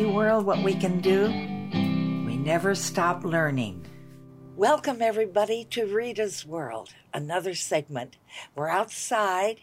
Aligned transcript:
See, 0.00 0.06
world, 0.06 0.46
what 0.46 0.62
we 0.62 0.72
can 0.72 1.02
do? 1.02 1.26
We 2.26 2.34
never 2.38 2.74
stop 2.74 3.22
learning. 3.22 3.84
Welcome, 4.56 5.02
everybody, 5.02 5.64
to 5.72 5.84
Rita's 5.84 6.46
World, 6.46 6.94
another 7.12 7.52
segment. 7.54 8.16
We're 8.54 8.70
outside 8.70 9.60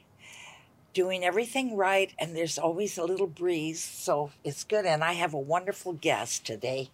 doing 0.93 1.23
everything 1.23 1.75
right, 1.75 2.13
and 2.19 2.35
there's 2.35 2.59
always 2.59 2.99
a 2.99 3.03
little 3.03 3.25
breeze, 3.25 3.81
so 3.81 4.29
it's 4.43 4.63
good. 4.63 4.85
And 4.85 5.03
I 5.03 5.13
have 5.13 5.33
a 5.33 5.39
wonderful 5.39 5.93
guest 5.93 6.45
today, 6.45 6.91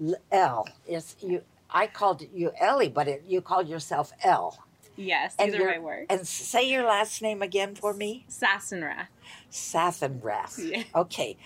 L- 0.00 0.14
Elle. 0.30 0.68
It's 0.86 1.16
you. 1.20 1.42
I 1.68 1.88
called 1.88 2.22
you 2.32 2.52
Ellie, 2.60 2.88
but 2.88 3.08
it, 3.08 3.24
you 3.26 3.40
called 3.40 3.66
yourself 3.66 4.12
L. 4.22 4.62
Yes, 4.94 5.34
And 5.40 5.52
these 5.52 5.58
are 5.60 5.64
your- 5.64 5.72
my 5.72 5.78
words. 5.80 6.06
And 6.08 6.24
say 6.24 6.70
your 6.70 6.84
last 6.84 7.20
name 7.20 7.42
again 7.42 7.74
for 7.74 7.92
me. 7.92 8.26
Sassenrath. 8.30 9.08
Sathenrath. 9.50 10.58
Yeah. 10.70 10.82
Okay. 10.94 11.36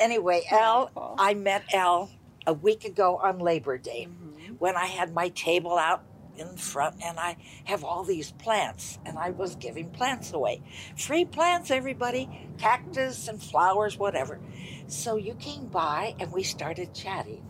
Anyway, 0.00 0.42
Wonderful. 0.50 1.16
I 1.18 1.34
met 1.34 1.64
Elle 1.72 2.10
a 2.46 2.52
week 2.52 2.84
ago 2.84 3.16
on 3.22 3.38
Labor 3.38 3.78
Day 3.78 4.08
Mm-hmm. 4.08 4.54
when 4.58 4.76
I 4.76 4.86
had 4.86 5.14
my 5.14 5.28
table 5.30 5.78
out 5.78 6.02
in 6.36 6.56
front 6.56 6.96
and 7.04 7.18
I 7.20 7.36
have 7.64 7.84
all 7.84 8.04
these 8.04 8.32
plants 8.32 8.98
and 9.04 9.18
I 9.18 9.30
was 9.30 9.54
giving 9.56 9.90
plants 9.90 10.32
away. 10.32 10.62
Free 10.96 11.24
plants, 11.26 11.70
everybody, 11.70 12.48
cactus 12.58 13.28
and 13.28 13.40
flowers, 13.42 13.98
whatever. 13.98 14.40
So 14.86 15.16
you 15.16 15.34
came 15.34 15.66
by 15.66 16.14
and 16.18 16.32
we 16.32 16.42
started 16.42 16.94
chatting. 16.94 17.44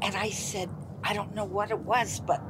And 0.00 0.14
I 0.16 0.30
said, 0.30 0.70
I 1.02 1.12
don't 1.14 1.34
know 1.34 1.44
what 1.44 1.70
it 1.70 1.78
was, 1.80 2.20
but 2.20 2.40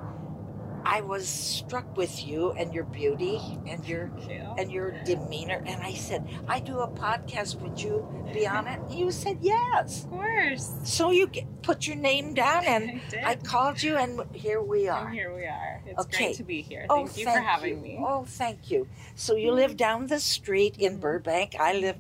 I 0.91 1.03
was 1.03 1.29
struck 1.29 1.97
with 1.99 2.25
you 2.27 2.53
and 2.53 2.73
your 2.73 2.85
beauty 2.85 3.39
and 3.67 3.87
your 3.87 4.11
and 4.57 4.73
your 4.73 4.93
demeanor. 5.05 5.63
And 5.67 5.83
I 5.83 5.93
said, 5.93 6.27
I 6.49 6.61
do 6.61 6.79
a 6.79 6.89
podcast. 6.89 7.61
Would 7.61 7.79
you 7.79 8.09
be 8.33 8.47
on 8.47 8.67
it? 8.67 8.81
And 8.81 8.99
you 8.99 9.11
said 9.11 9.37
yes. 9.43 10.05
Of 10.05 10.11
course. 10.11 10.73
So 10.85 11.11
you 11.11 11.27
get, 11.27 11.45
put 11.61 11.87
your 11.87 11.97
name 11.97 12.33
down, 12.33 12.65
and 12.65 13.01
I. 13.25 13.33
I 13.33 13.35
called 13.37 13.83
you, 13.83 13.97
and 13.97 14.23
here 14.33 14.63
we 14.63 14.89
are. 14.89 15.05
and 15.09 15.15
here 15.15 15.35
we 15.35 15.45
are. 15.45 15.83
It's 15.87 16.01
Okay. 16.01 16.25
great 16.29 16.37
to 16.37 16.45
be 16.45 16.63
here. 16.63 16.87
Oh, 16.89 17.05
Thank 17.05 17.19
you 17.19 17.25
for 17.25 17.39
having 17.39 17.77
you. 17.77 17.83
me. 17.83 17.91
Mm-hmm. 17.97 18.05
Oh, 18.05 18.25
thank 18.27 18.71
you. 18.71 18.89
So 19.15 19.37
you 19.37 19.53
live 19.53 19.77
down 19.77 20.07
the 20.07 20.19
street 20.21 20.77
in 20.79 20.97
Burbank. 20.99 21.55
I 21.61 21.75
live 21.75 21.97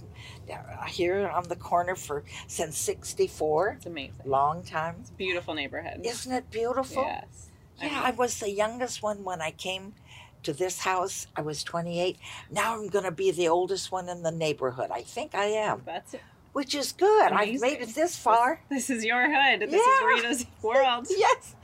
here 0.89 1.29
on 1.29 1.45
the 1.49 1.57
corner 1.57 1.95
for 1.95 2.25
since 2.47 2.79
'64. 2.79 3.77
It's 3.77 3.87
amazing. 3.87 4.15
Long 4.25 4.63
time. 4.65 4.97
It's 5.01 5.11
a 5.11 5.13
beautiful 5.13 5.53
neighborhood. 5.55 6.01
Isn't 6.05 6.33
it 6.33 6.51
beautiful? 6.51 7.03
Yes. 7.05 7.48
Yeah, 7.81 8.03
I 8.05 8.11
was 8.11 8.39
the 8.41 8.51
youngest 8.51 9.03
one 9.03 9.25
when 9.25 9.41
I 9.41 9.51
came 9.53 9.95
to 10.43 10.53
this 10.53 10.81
house. 10.81 11.27
I 11.37 11.43
was 11.43 11.63
28. 11.65 12.17
Now 12.51 12.75
I'm 12.75 12.89
going 12.89 13.05
to 13.05 13.11
be 13.11 13.31
the 13.31 13.49
oldest 13.49 13.93
one 13.93 14.09
in 14.09 14.23
the 14.23 14.31
neighborhood. 14.31 14.91
I 14.93 15.03
think 15.03 15.35
I 15.35 15.45
am, 15.47 15.83
That's 15.85 16.15
it. 16.15 16.21
which 16.53 16.75
is 16.75 16.93
good. 16.93 17.33
I've 17.33 17.61
made 17.61 17.81
it 17.81 17.95
this 17.95 18.17
far. 18.17 18.61
This 18.69 18.91
is 18.91 19.05
your 19.05 19.27
hood. 19.33 19.69
This 19.71 19.73
Yeah. 19.73 20.09
is 20.19 20.23
Rita's 20.25 20.47
world. 20.63 21.07
Yes. 21.11 21.55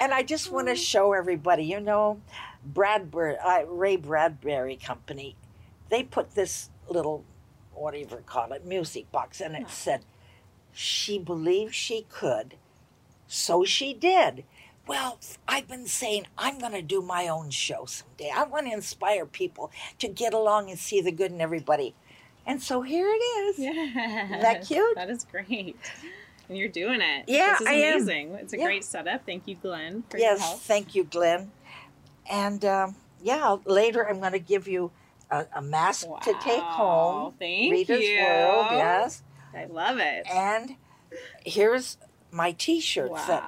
And 0.00 0.12
I 0.12 0.22
just 0.22 0.50
want 0.52 0.68
to 0.68 0.76
show 0.76 1.12
everybody, 1.12 1.64
you 1.64 1.80
know, 1.80 2.20
Bradbury, 2.64 3.36
uh, 3.38 3.64
Ray 3.66 3.96
Bradbury 3.96 4.76
Company, 4.76 5.36
they 5.88 6.02
put 6.02 6.34
this 6.34 6.70
little, 6.88 7.24
whatever 7.72 8.16
you 8.16 8.22
call 8.26 8.52
it, 8.52 8.64
music 8.66 9.10
box, 9.10 9.40
and 9.40 9.56
it 9.56 9.70
said, 9.70 10.04
she 10.72 11.18
believed 11.18 11.74
she 11.74 12.04
could, 12.10 12.54
so 13.26 13.64
she 13.64 13.94
did. 13.94 14.44
Well, 14.88 15.18
I've 15.46 15.68
been 15.68 15.86
saying 15.86 16.26
I'm 16.38 16.58
going 16.58 16.72
to 16.72 16.80
do 16.82 17.02
my 17.02 17.28
own 17.28 17.50
show 17.50 17.84
someday. 17.84 18.30
I 18.34 18.44
want 18.44 18.66
to 18.66 18.72
inspire 18.72 19.26
people 19.26 19.70
to 19.98 20.08
get 20.08 20.32
along 20.32 20.70
and 20.70 20.78
see 20.78 21.02
the 21.02 21.12
good 21.12 21.30
in 21.30 21.40
everybody. 21.42 21.94
And 22.46 22.62
so 22.62 22.80
here 22.80 23.06
it 23.08 23.22
is. 23.22 23.58
Yeah. 23.58 24.38
that 24.40 24.66
cute? 24.66 24.94
That 24.96 25.10
is 25.10 25.24
great. 25.30 25.76
And 26.48 26.56
you're 26.56 26.68
doing 26.70 27.02
it. 27.02 27.24
Yeah, 27.26 27.50
This 27.52 27.60
is 27.60 27.66
I 27.66 27.72
am. 27.74 27.96
amazing. 27.96 28.34
It's 28.36 28.52
a 28.54 28.58
Yeah. 28.58 28.64
great 28.64 28.84
setup. 28.84 29.26
Thank 29.26 29.46
you, 29.46 29.56
Glenn, 29.56 30.04
for 30.08 30.16
your 30.16 30.30
Yes, 30.30 30.58
thank 30.60 30.94
you, 30.94 31.04
Glenn. 31.04 31.52
And 32.30 32.64
um, 32.64 32.96
yeah, 33.22 33.56
later 33.66 34.08
I'm 34.08 34.20
going 34.20 34.32
to 34.32 34.38
give 34.38 34.66
you 34.66 34.90
a, 35.30 35.44
a 35.54 35.60
mask 35.60 36.06
to 36.22 36.32
take 36.40 36.62
Wow, 36.62 36.70
home. 36.70 37.34
Thank 37.38 37.70
Rita's 37.72 38.00
you. 38.00 38.16
World, 38.22 38.66
yes. 38.70 39.22
I 39.54 39.66
love 39.66 39.98
it. 39.98 40.26
And 40.32 40.76
here's 41.44 41.98
my 42.30 42.52
T-shirts 42.52 43.10
wow. 43.10 43.26
that 43.26 43.42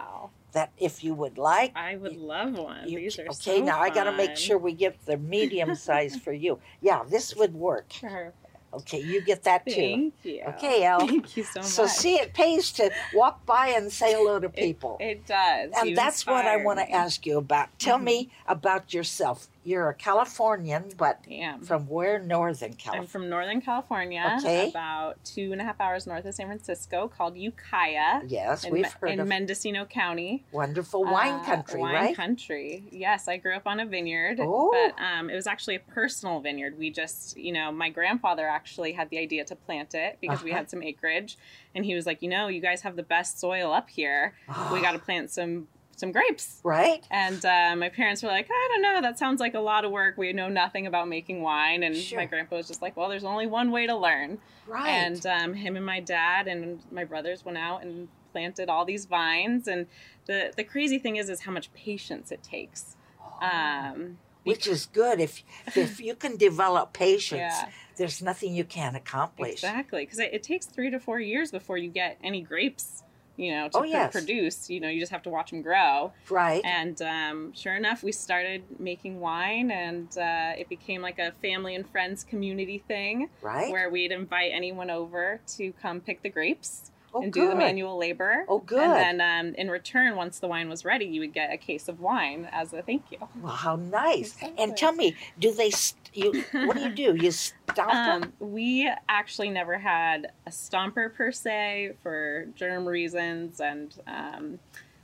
if 0.78 1.04
you 1.04 1.14
would 1.14 1.38
like. 1.38 1.72
I 1.76 1.96
would 1.96 2.16
love 2.16 2.54
one. 2.58 2.88
you- 2.88 2.98
These 3.00 3.18
are 3.18 3.22
okay, 3.28 3.58
so 3.58 3.64
now 3.64 3.80
I 3.80 3.90
got 3.90 4.04
to 4.04 4.12
make 4.12 4.36
sure 4.36 4.58
we 4.58 4.72
get 4.72 5.04
the 5.06 5.16
medium 5.16 5.74
size 5.74 6.16
for 6.24 6.32
you. 6.32 6.58
Yeah, 6.80 7.02
this 7.08 7.34
would 7.36 7.54
work. 7.54 7.92
Sure. 7.92 8.32
Okay, 8.72 9.00
you 9.00 9.20
get 9.20 9.42
that 9.42 9.66
too. 9.66 9.72
Thank 9.74 10.14
you. 10.22 10.44
Okay, 10.50 10.84
Elle. 10.84 11.04
Thank 11.08 11.36
you 11.36 11.42
so 11.42 11.58
much. 11.60 11.68
So 11.68 11.86
see, 11.86 12.14
it 12.20 12.34
pays 12.34 12.70
to 12.72 12.92
walk 13.12 13.44
by 13.44 13.68
and 13.76 13.90
say 13.90 14.12
hello 14.14 14.38
to 14.38 14.48
people. 14.48 14.96
It 15.00 15.26
does. 15.26 15.72
and 15.76 15.90
You 15.90 15.96
that's 15.96 16.24
what 16.24 16.44
I 16.46 16.56
want 16.58 16.78
to 16.78 16.88
ask 16.88 17.26
you 17.26 17.38
about. 17.38 17.76
Tell 17.80 17.98
Mhm. 17.98 18.04
me 18.04 18.30
about 18.46 18.94
yourself. 18.94 19.48
You're 19.70 19.88
a 19.90 19.94
Californian, 19.94 20.90
but 20.96 21.24
from 21.62 21.86
where? 21.86 22.18
Northern 22.18 22.70
I'm 22.72 22.76
California. 22.76 23.08
from 23.08 23.28
Northern 23.30 23.60
California, 23.60 24.36
Okay. 24.40 24.68
about 24.68 25.24
two 25.24 25.52
and 25.52 25.60
a 25.60 25.64
half 25.64 25.80
hours 25.80 26.08
north 26.08 26.24
of 26.24 26.34
San 26.34 26.48
Francisco, 26.48 27.06
called 27.06 27.36
Ukiah. 27.36 28.22
Yes, 28.26 28.64
in, 28.64 28.72
we've 28.72 28.92
heard 28.94 29.10
in 29.10 29.20
of 29.20 29.28
Mendocino 29.28 29.84
County, 29.84 30.44
wonderful 30.50 31.04
wine 31.04 31.34
Uh, 31.34 31.44
country, 31.44 31.80
wine 31.82 31.94
right? 31.94 32.16
country. 32.16 32.82
Yes, 32.90 33.28
I 33.28 33.36
grew 33.36 33.54
up 33.54 33.68
on 33.68 33.78
a 33.78 33.86
vineyard, 33.86 34.40
Oh. 34.40 34.72
but 34.72 35.00
um, 35.00 35.30
it 35.30 35.36
was 35.36 35.46
actually 35.46 35.76
a 35.76 35.80
personal 35.80 36.40
vineyard. 36.40 36.76
We 36.76 36.90
just, 36.90 37.36
you 37.36 37.52
know, 37.52 37.70
my 37.70 37.90
grandfather 37.90 38.48
actually 38.48 38.90
had 38.90 39.08
the 39.10 39.18
idea 39.18 39.44
to 39.44 39.54
plant 39.54 39.94
it 39.94 40.18
because 40.20 40.42
we 40.42 40.50
Uh-huh. 40.50 40.58
had 40.58 40.70
some 40.70 40.82
acreage, 40.82 41.38
and 41.76 41.84
he 41.84 41.94
was 41.94 42.06
like, 42.06 42.22
you 42.22 42.28
know, 42.28 42.48
you 42.48 42.60
guys 42.60 42.82
have 42.82 42.96
the 42.96 43.04
best 43.04 43.38
soil 43.38 43.72
up 43.72 43.88
here. 43.88 44.34
We 44.72 44.80
got 44.80 44.92
to 44.92 44.98
plant 44.98 45.30
some 45.30 45.68
some 46.00 46.12
grapes. 46.12 46.60
right. 46.64 47.06
And 47.10 47.44
uh, 47.44 47.76
my 47.76 47.88
parents 47.90 48.22
were 48.22 48.28
like, 48.30 48.48
I 48.50 48.68
don't 48.72 48.82
know, 48.82 49.00
that 49.02 49.18
sounds 49.18 49.38
like 49.40 49.54
a 49.54 49.60
lot 49.60 49.84
of 49.84 49.90
work. 49.90 50.16
We 50.16 50.32
know 50.32 50.48
nothing 50.48 50.86
about 50.86 51.08
making 51.08 51.42
wine. 51.42 51.82
And 51.82 51.94
Sure. 51.96 52.18
my 52.18 52.26
grandpa 52.26 52.56
was 52.56 52.66
just 52.66 52.82
like, 52.82 52.96
well, 52.96 53.08
there's 53.08 53.24
only 53.24 53.46
one 53.46 53.70
way 53.70 53.86
to 53.86 53.94
learn. 53.96 54.38
Right. 54.66 54.88
And 54.88 55.24
um, 55.26 55.54
him 55.54 55.76
and 55.76 55.84
my 55.84 56.00
dad 56.00 56.48
and 56.48 56.80
my 56.90 57.04
brothers 57.04 57.44
went 57.44 57.58
out 57.58 57.82
and 57.82 58.08
planted 58.32 58.68
all 58.68 58.84
these 58.84 59.04
vines. 59.04 59.68
And 59.68 59.86
the, 60.26 60.52
the 60.56 60.64
crazy 60.64 60.98
thing 60.98 61.16
is, 61.16 61.28
is 61.28 61.40
how 61.42 61.52
much 61.52 61.72
patience 61.74 62.32
it 62.32 62.42
takes. 62.42 62.96
Um, 63.42 64.18
Which 64.44 64.66
is 64.66 64.86
good 64.86 65.20
if 65.20 65.42
if 65.76 66.00
you 66.00 66.14
can 66.14 66.36
develop 66.36 66.92
patience. 66.92 67.40
Yeah. 67.40 67.68
There's 67.96 68.22
nothing 68.22 68.54
you 68.54 68.64
can't 68.64 68.96
accomplish. 68.96 69.52
Exactly, 69.52 70.04
because 70.04 70.18
it, 70.18 70.30
it 70.32 70.42
takes 70.42 70.64
three 70.66 70.90
to 70.90 70.98
four 70.98 71.20
years 71.20 71.50
before 71.50 71.76
you 71.76 71.90
get 71.90 72.16
any 72.24 72.40
grapes, 72.40 73.02
you 73.40 73.52
know, 73.52 73.68
to 73.68 73.78
Oh, 73.78 73.82
yes. 73.84 74.12
produce. 74.12 74.68
You 74.68 74.80
know, 74.80 74.88
you 74.88 75.00
just 75.00 75.12
have 75.12 75.22
to 75.22 75.30
watch 75.30 75.50
them 75.50 75.62
grow. 75.62 76.12
Right. 76.28 76.60
And 76.64 77.00
um, 77.00 77.52
sure 77.54 77.74
enough, 77.74 78.02
we 78.02 78.12
started 78.12 78.62
making 78.78 79.18
wine, 79.18 79.70
and 79.70 80.06
uh, 80.18 80.52
it 80.58 80.68
became 80.68 81.00
like 81.00 81.18
a 81.18 81.32
family 81.40 81.74
and 81.74 81.88
friends 81.88 82.22
community 82.22 82.84
thing 82.86 83.30
right. 83.40 83.72
where 83.72 83.88
we'd 83.88 84.12
invite 84.12 84.52
anyone 84.52 84.90
over 84.90 85.40
to 85.56 85.72
come 85.80 86.00
pick 86.00 86.22
the 86.22 86.28
grapes 86.28 86.90
oh, 87.14 87.22
and 87.22 87.32
good. 87.32 87.40
do 87.40 87.48
the 87.48 87.54
manual 87.56 87.98
labor. 87.98 88.44
Oh, 88.48 88.58
good. 88.58 88.80
And 88.80 89.20
then 89.20 89.46
um, 89.46 89.54
in 89.54 89.70
return, 89.70 90.16
once 90.16 90.38
the 90.38 90.48
wine 90.48 90.68
was 90.68 90.84
ready, 90.84 91.04
you 91.04 91.20
would 91.20 91.32
get 91.32 91.52
a 91.52 91.56
case 91.56 91.88
of 91.88 92.00
wine 92.00 92.48
as 92.52 92.72
a 92.72 92.82
thank 92.82 93.04
you. 93.10 93.18
Well, 93.40 93.52
how 93.52 93.76
nice. 93.76 94.34
Exactly. 94.34 94.64
And 94.64 94.76
tell 94.76 94.92
me, 94.92 95.16
do 95.38 95.52
they? 95.52 95.70
St- 95.70 95.96
you 96.12 96.44
what 96.66 96.76
do 96.76 96.82
you 96.82 96.90
do? 96.90 97.14
You 97.14 97.30
stomp 97.30 97.76
them? 97.76 98.22
Um, 98.22 98.32
we 98.40 98.90
actually 99.08 99.50
never 99.50 99.78
had 99.78 100.32
a 100.46 100.50
stomper 100.50 101.14
per 101.14 101.30
se 101.30 101.94
for 102.02 102.46
germ 102.56 102.86
reasons, 102.86 103.60
and 103.60 103.94
um, 104.06 104.58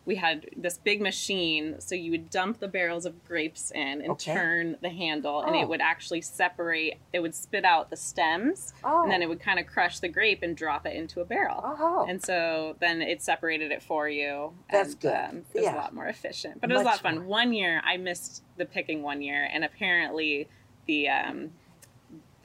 we 0.06 0.14
had 0.14 0.46
this 0.56 0.78
big 0.78 1.02
machine. 1.02 1.74
So 1.80 1.94
you 1.96 2.12
would 2.12 2.30
dump 2.30 2.60
the 2.60 2.68
barrels 2.68 3.04
of 3.04 3.24
grapes 3.24 3.70
in 3.72 4.00
and 4.00 4.10
Okay. 4.12 4.32
turn 4.32 4.78
the 4.80 4.88
handle, 4.88 5.42
and 5.42 5.54
Oh. 5.54 5.60
it 5.60 5.68
would 5.68 5.80
actually 5.80 6.20
separate. 6.22 6.98
It 7.12 7.20
would 7.20 7.34
spit 7.34 7.64
out 7.64 7.90
the 7.90 7.96
stems, 7.96 8.72
Oh. 8.84 9.02
and 9.02 9.10
then 9.10 9.20
it 9.20 9.28
would 9.28 9.40
kind 9.40 9.58
of 9.58 9.66
crush 9.66 9.98
the 9.98 10.08
grape 10.08 10.42
and 10.42 10.56
drop 10.56 10.86
it 10.86 10.94
into 10.94 11.20
a 11.20 11.24
barrel. 11.24 11.60
Oh. 11.64 12.06
And 12.08 12.22
so 12.22 12.76
then 12.78 13.02
it 13.02 13.20
separated 13.20 13.72
it 13.72 13.82
for 13.82 14.08
you. 14.08 14.54
That's 14.70 14.92
and, 14.92 15.00
good. 15.00 15.14
Um, 15.14 15.36
it 15.38 15.54
was 15.54 15.64
Yeah. 15.64 15.74
a 15.74 15.76
lot 15.76 15.92
more 15.94 16.06
efficient, 16.06 16.60
but 16.60 16.70
it 16.70 16.74
was 16.74 16.82
a 16.82 16.86
lot 16.86 16.94
of 16.94 17.00
fun. 17.00 17.16
more. 17.18 17.24
One 17.24 17.52
year 17.52 17.82
I 17.84 17.96
missed 17.96 18.44
the 18.56 18.64
picking 18.64 19.02
one 19.02 19.20
year, 19.22 19.48
and 19.52 19.64
apparently 19.64 20.48
the 20.86 21.08
um, 21.08 21.52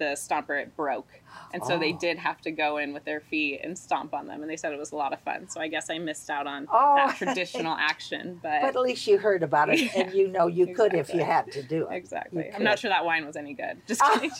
the 0.02 0.16
stomper 0.16 0.60
it 0.60 0.76
broke, 0.76 1.08
and 1.54 1.64
so 1.64 1.78
they 1.78 1.94
Oh. 1.94 1.98
did 2.00 2.18
have 2.18 2.42
to 2.42 2.50
go 2.52 2.78
in 2.78 2.92
with 2.92 3.06
their 3.06 3.20
feet 3.20 3.60
and 3.64 3.78
stomp 3.78 4.16
on 4.16 4.26
them, 4.26 4.42
and 4.42 4.50
they 4.50 4.58
said 4.58 4.74
it 4.74 4.80
was 4.80 4.92
a 4.92 4.96
lot 4.96 5.14
of 5.14 5.20
fun. 5.20 5.48
So 5.48 5.62
I 5.62 5.68
guess 5.68 5.92
I 5.92 6.00
missed 6.00 6.28
out 6.32 6.48
on 6.48 6.68
Oh. 6.74 6.96
that 6.96 7.16
traditional 7.18 7.76
action, 7.76 8.40
but, 8.42 8.62
but 8.62 8.76
at 8.76 8.82
least 8.82 9.06
you 9.06 9.20
heard 9.20 9.44
about 9.44 9.70
it, 9.70 9.80
and 9.96 10.12
you 10.12 10.28
know 10.28 10.48
you 10.48 10.74
could 10.74 10.96
if 10.96 11.14
you 11.14 11.24
had 11.24 11.52
to 11.52 11.62
do 11.62 11.88
it. 11.88 11.94
exactly. 11.96 12.50
I'm 12.52 12.64
not 12.64 12.80
sure 12.80 12.90
that 12.90 13.06
wine 13.06 13.28
was 13.28 13.36
any 13.36 13.54
good. 13.54 13.78
Just 13.88 14.02
kidding. 14.04 14.32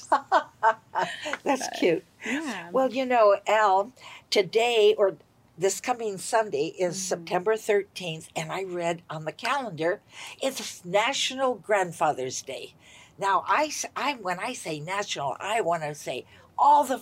That's 1.44 1.68
But- 1.70 1.74
cute. 1.78 2.04
yeah. 2.26 2.70
Well, 2.72 2.92
you 2.92 3.06
know, 3.06 3.38
Al, 3.48 3.92
today 4.32 4.96
or 4.98 5.16
this 5.58 5.80
coming 5.80 6.18
Sunday 6.18 6.74
is 6.80 6.96
Mhm. 6.96 7.00
September 7.02 7.56
13th, 7.56 8.30
and 8.36 8.52
I 8.52 8.64
read 8.64 9.04
on 9.12 9.26
the 9.26 9.32
calendar 9.32 10.02
it's 10.42 10.84
National 10.84 11.54
Grandfather's 11.54 12.42
Day. 12.42 12.74
Now, 13.22 13.46
I, 13.48 13.72
I 13.96 14.16
when 14.16 14.40
I 14.40 14.54
say 14.54 14.80
national, 14.80 15.38
I 15.40 15.62
want 15.62 15.84
to 15.84 15.94
say 15.94 16.26
all 16.58 16.84
the 16.84 17.00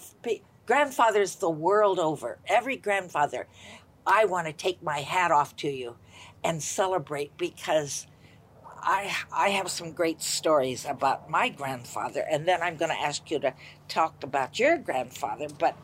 grandfathers 0.65 1.35
the 1.35 1.49
world 1.49 1.97
over, 1.97 2.39
every 2.45 2.75
grandfather, 2.75 3.47
I 4.05 4.25
want 4.25 4.47
to 4.47 4.53
take 4.53 4.83
my 4.83 4.99
hat 4.99 5.31
off 5.31 5.55
to 5.57 5.69
you 5.69 5.95
and 6.43 6.61
celebrate 6.61 7.37
because 7.37 8.05
I 8.65 9.15
I 9.31 9.49
have 9.51 9.71
some 9.71 9.93
great 9.93 10.21
stories 10.21 10.85
about 10.85 11.29
my 11.29 11.47
grandfather, 11.47 12.25
and 12.29 12.45
then 12.45 12.61
I'm 12.61 12.75
going 12.75 12.91
to 12.91 12.99
ask 12.99 13.31
you 13.31 13.39
to 13.39 13.53
talk 13.87 14.21
about 14.21 14.59
your 14.59 14.77
grandfather. 14.77 15.47
But 15.57 15.77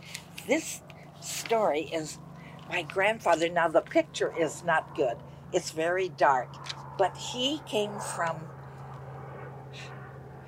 this 0.48 0.82
story 1.22 1.84
is 1.94 2.20
my 2.68 2.82
grandfather. 2.82 3.48
Now 3.48 3.70
the 3.70 3.80
picture 3.80 4.34
is 4.38 4.66
not 4.66 4.98
good; 4.98 5.16
it's 5.54 5.72
very 5.72 6.10
dark, 6.10 6.50
but 6.98 7.16
he 7.16 7.62
came 7.66 7.98
from 8.00 8.50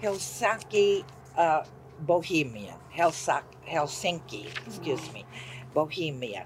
Helsinki, 0.02 1.04
uh, 1.38 1.64
Bohemia, 2.00 2.76
Helsinki, 2.96 4.46
excuse 4.66 5.12
me, 5.14 5.26
Bohemia, 5.74 6.46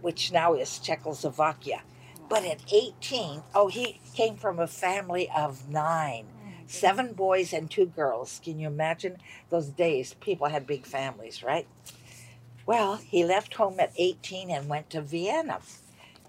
which 0.00 0.32
now 0.32 0.54
is 0.54 0.78
Czechoslovakia. 0.78 1.82
But 2.28 2.44
at 2.44 2.60
18, 2.72 3.42
oh, 3.54 3.68
he 3.68 4.00
came 4.14 4.36
from 4.36 4.58
a 4.58 4.66
family 4.66 5.30
of 5.34 5.68
nine, 5.68 6.26
seven 6.66 7.12
boys 7.14 7.52
and 7.52 7.70
two 7.70 7.86
girls. 7.86 8.40
Can 8.44 8.58
you 8.58 8.66
imagine 8.66 9.16
those 9.48 9.68
days? 9.68 10.14
People 10.20 10.48
had 10.48 10.66
big 10.66 10.84
families, 10.84 11.42
right? 11.42 11.66
Well, 12.66 12.96
he 12.96 13.24
left 13.24 13.54
home 13.54 13.80
at 13.80 13.92
18 13.96 14.50
and 14.50 14.68
went 14.68 14.90
to 14.90 15.00
Vienna. 15.00 15.60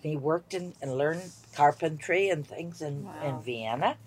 He 0.02 0.16
worked 0.16 0.54
in, 0.54 0.74
and 0.82 0.98
learned 0.98 1.32
carpentry 1.54 2.30
and 2.30 2.48
things 2.48 2.82
in, 2.82 3.04
Wow. 3.04 3.22
in 3.26 3.42
Vienna. 3.42 3.98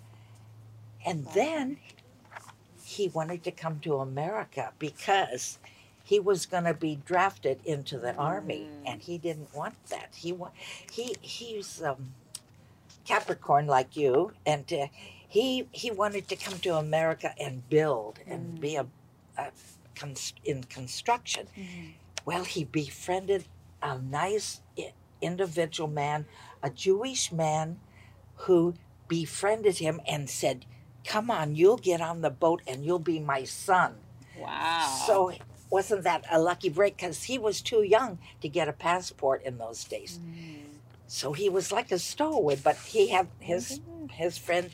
And 1.04 1.26
then 1.34 1.76
he 2.96 3.08
wanted 3.08 3.42
to 3.44 3.50
come 3.50 3.78
to 3.80 3.96
America 3.98 4.72
because 4.78 5.58
he 6.04 6.18
was 6.20 6.46
going 6.46 6.64
to 6.64 6.74
be 6.74 6.96
drafted 7.10 7.58
into 7.64 7.98
the 7.98 8.14
army, 8.16 8.66
Mm. 8.68 8.88
and 8.92 9.02
he 9.02 9.18
didn't 9.18 9.54
want 9.54 9.76
that. 9.88 10.10
He 10.24 10.32
wa- 10.32 10.50
he 10.90 11.14
he's 11.20 11.82
um, 11.82 12.14
Capricorn 13.04 13.66
like 13.66 13.96
you, 13.96 14.32
and 14.46 14.70
uh, 14.72 14.86
he 15.28 15.68
he 15.72 15.90
wanted 15.90 16.28
to 16.28 16.36
come 16.36 16.58
to 16.60 16.76
America 16.76 17.34
and 17.40 17.68
build 17.68 18.18
and 18.26 18.56
Mm. 18.56 18.60
be 18.60 18.76
a, 18.76 18.86
a 19.38 19.46
cons- 19.94 20.34
in 20.44 20.64
construction. 20.64 21.46
Well, 22.24 22.44
he 22.44 22.64
befriended 22.64 23.44
a 23.82 23.98
nice 23.98 24.60
individual 25.20 25.88
man, 25.88 26.26
a 26.62 26.70
Jewish 26.70 27.32
man, 27.32 27.80
who 28.46 28.74
befriended 29.08 29.78
him 29.78 30.00
and 30.06 30.28
said, 30.30 30.64
"Come 31.04 31.30
on, 31.30 31.54
you'll 31.54 31.76
get 31.76 32.00
on 32.00 32.20
the 32.20 32.30
boat 32.30 32.62
and 32.66 32.84
you'll 32.84 32.98
be 32.98 33.18
my 33.18 33.44
son." 33.44 33.96
Wow. 34.38 35.02
So 35.06 35.32
wasn't 35.70 36.04
that 36.04 36.24
a 36.30 36.38
lucky 36.38 36.68
break? 36.68 36.96
Because 36.96 37.24
he 37.24 37.38
was 37.38 37.60
too 37.60 37.82
young 37.82 38.18
to 38.40 38.48
get 38.48 38.68
a 38.68 38.72
passport 38.72 39.42
in 39.42 39.58
those 39.58 39.84
days. 39.84 40.20
Mm. 40.22 40.62
So 41.06 41.32
he 41.32 41.48
was 41.48 41.72
like 41.72 41.92
a 41.92 41.98
stowaway, 41.98 42.56
but 42.56 42.76
he 42.76 43.08
had 43.08 43.28
his 43.38 43.80
his 44.10 44.38
friend 44.38 44.70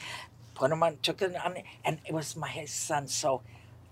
put 0.54 0.70
him 0.70 0.82
on, 0.82 0.98
took 1.02 1.20
him 1.20 1.34
on, 1.44 1.58
and 1.84 1.98
it 2.06 2.12
was 2.12 2.36
my 2.36 2.48
his 2.48 2.70
son. 2.70 3.08
So 3.08 3.42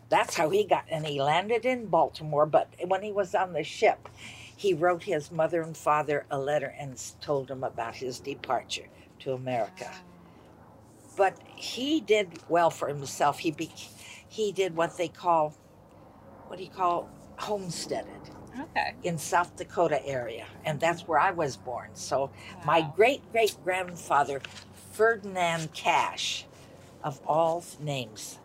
that's 0.09 0.37
how 0.37 0.51
he 0.51 0.65
got, 0.65 0.85
and 0.89 1.07
he 1.07 1.21
landed 1.21 1.65
in 1.65 1.87
Baltimore. 1.87 2.47
But 2.47 2.69
when 2.85 3.03
he 3.03 3.13
was 3.13 3.35
on 3.35 3.53
the 3.53 3.65
ship, 3.65 4.09
he 4.57 4.73
wrote 4.75 5.05
his 5.05 5.31
mother 5.31 5.63
and 5.63 5.77
father 5.77 6.25
a 6.31 6.39
letter 6.39 6.75
and 6.79 7.01
told 7.21 7.49
them 7.49 7.63
about 7.63 7.97
his 7.97 8.21
departure 8.21 8.89
to 9.21 9.33
America. 9.33 9.91
But 11.17 11.37
he 11.55 12.01
did 12.01 12.29
well 12.49 12.71
for 12.71 12.89
himself. 12.89 13.39
He 13.39 13.51
be, 13.51 13.71
he 14.29 14.53
did 14.53 14.77
what 14.77 14.97
they 14.97 15.09
call, 15.09 15.55
what 16.47 16.59
do 16.59 16.65
you 16.65 16.71
call, 16.71 17.09
homesteaded 17.39 18.11
Okay. 18.59 18.95
in 19.03 19.19
South 19.19 19.55
Dakota 19.57 20.05
area, 20.07 20.47
and 20.65 20.81
that's 20.81 21.07
where 21.07 21.19
I 21.19 21.31
was 21.31 21.57
born. 21.57 21.91
So 21.95 22.31
my 22.65 22.81
great 22.97 23.21
great 23.33 23.55
grandfather, 23.65 24.41
Ferdinand 24.93 25.73
Cash, 25.75 26.47
of 27.03 27.21
all 27.27 27.63
names, 27.81 28.39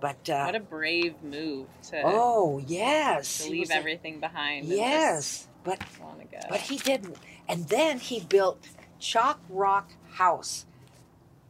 but 0.00 0.28
uh, 0.30 0.44
What 0.46 0.54
a 0.54 0.60
brave 0.60 1.22
move 1.22 1.66
to, 1.90 2.00
oh 2.02 2.62
yes, 2.66 3.44
to 3.44 3.50
leave 3.50 3.60
was 3.60 3.70
a- 3.70 3.74
everything 3.74 4.20
behind. 4.20 4.64
yes, 4.66 5.48
but 5.64 5.80
just 5.80 6.00
wanna 6.00 6.24
go. 6.24 6.38
but 6.48 6.60
he 6.60 6.78
didn't. 6.78 7.18
and 7.46 7.68
then 7.68 7.98
he 7.98 8.20
built 8.20 8.66
Chalk 8.98 9.38
Rock 9.50 9.92
House, 10.12 10.64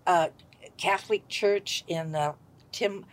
a 0.09 0.31
Catholic 0.77 1.29
church 1.29 1.85
in 1.89 2.15
uh, 2.15 2.35
Tim. 2.73 3.05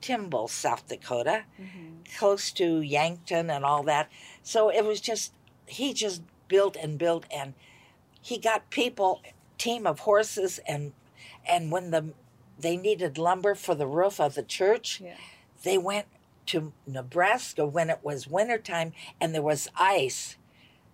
Timball, 0.00 0.48
South 0.48 0.88
Dakota, 0.88 1.44
Mhm. 1.60 2.16
close 2.18 2.50
to 2.52 2.80
Yankton 2.80 3.50
and 3.50 3.66
all 3.66 3.82
that. 3.82 4.08
So 4.42 4.70
it 4.70 4.82
was 4.82 4.98
just 4.98 5.34
he 5.66 5.92
just 5.92 6.22
built 6.48 6.74
and 6.74 6.98
built 6.98 7.26
and 7.30 7.52
he 8.22 8.38
got 8.38 8.70
people 8.70 9.20
team 9.58 9.86
of 9.86 9.98
horses 10.00 10.58
and 10.66 10.94
and 11.46 11.70
when 11.70 11.90
the 11.90 12.14
they 12.58 12.78
needed 12.78 13.18
lumber 13.18 13.54
for 13.54 13.74
the 13.74 13.86
roof 13.86 14.18
of 14.18 14.34
the 14.34 14.42
church, 14.42 15.02
Yeah. 15.02 15.16
they 15.64 15.76
went 15.76 16.06
to 16.46 16.72
Nebraska 16.86 17.66
when 17.66 17.90
it 17.90 18.00
was 18.02 18.26
wintertime 18.26 18.94
and 19.20 19.34
there 19.34 19.42
was 19.42 19.68
ice. 19.76 20.38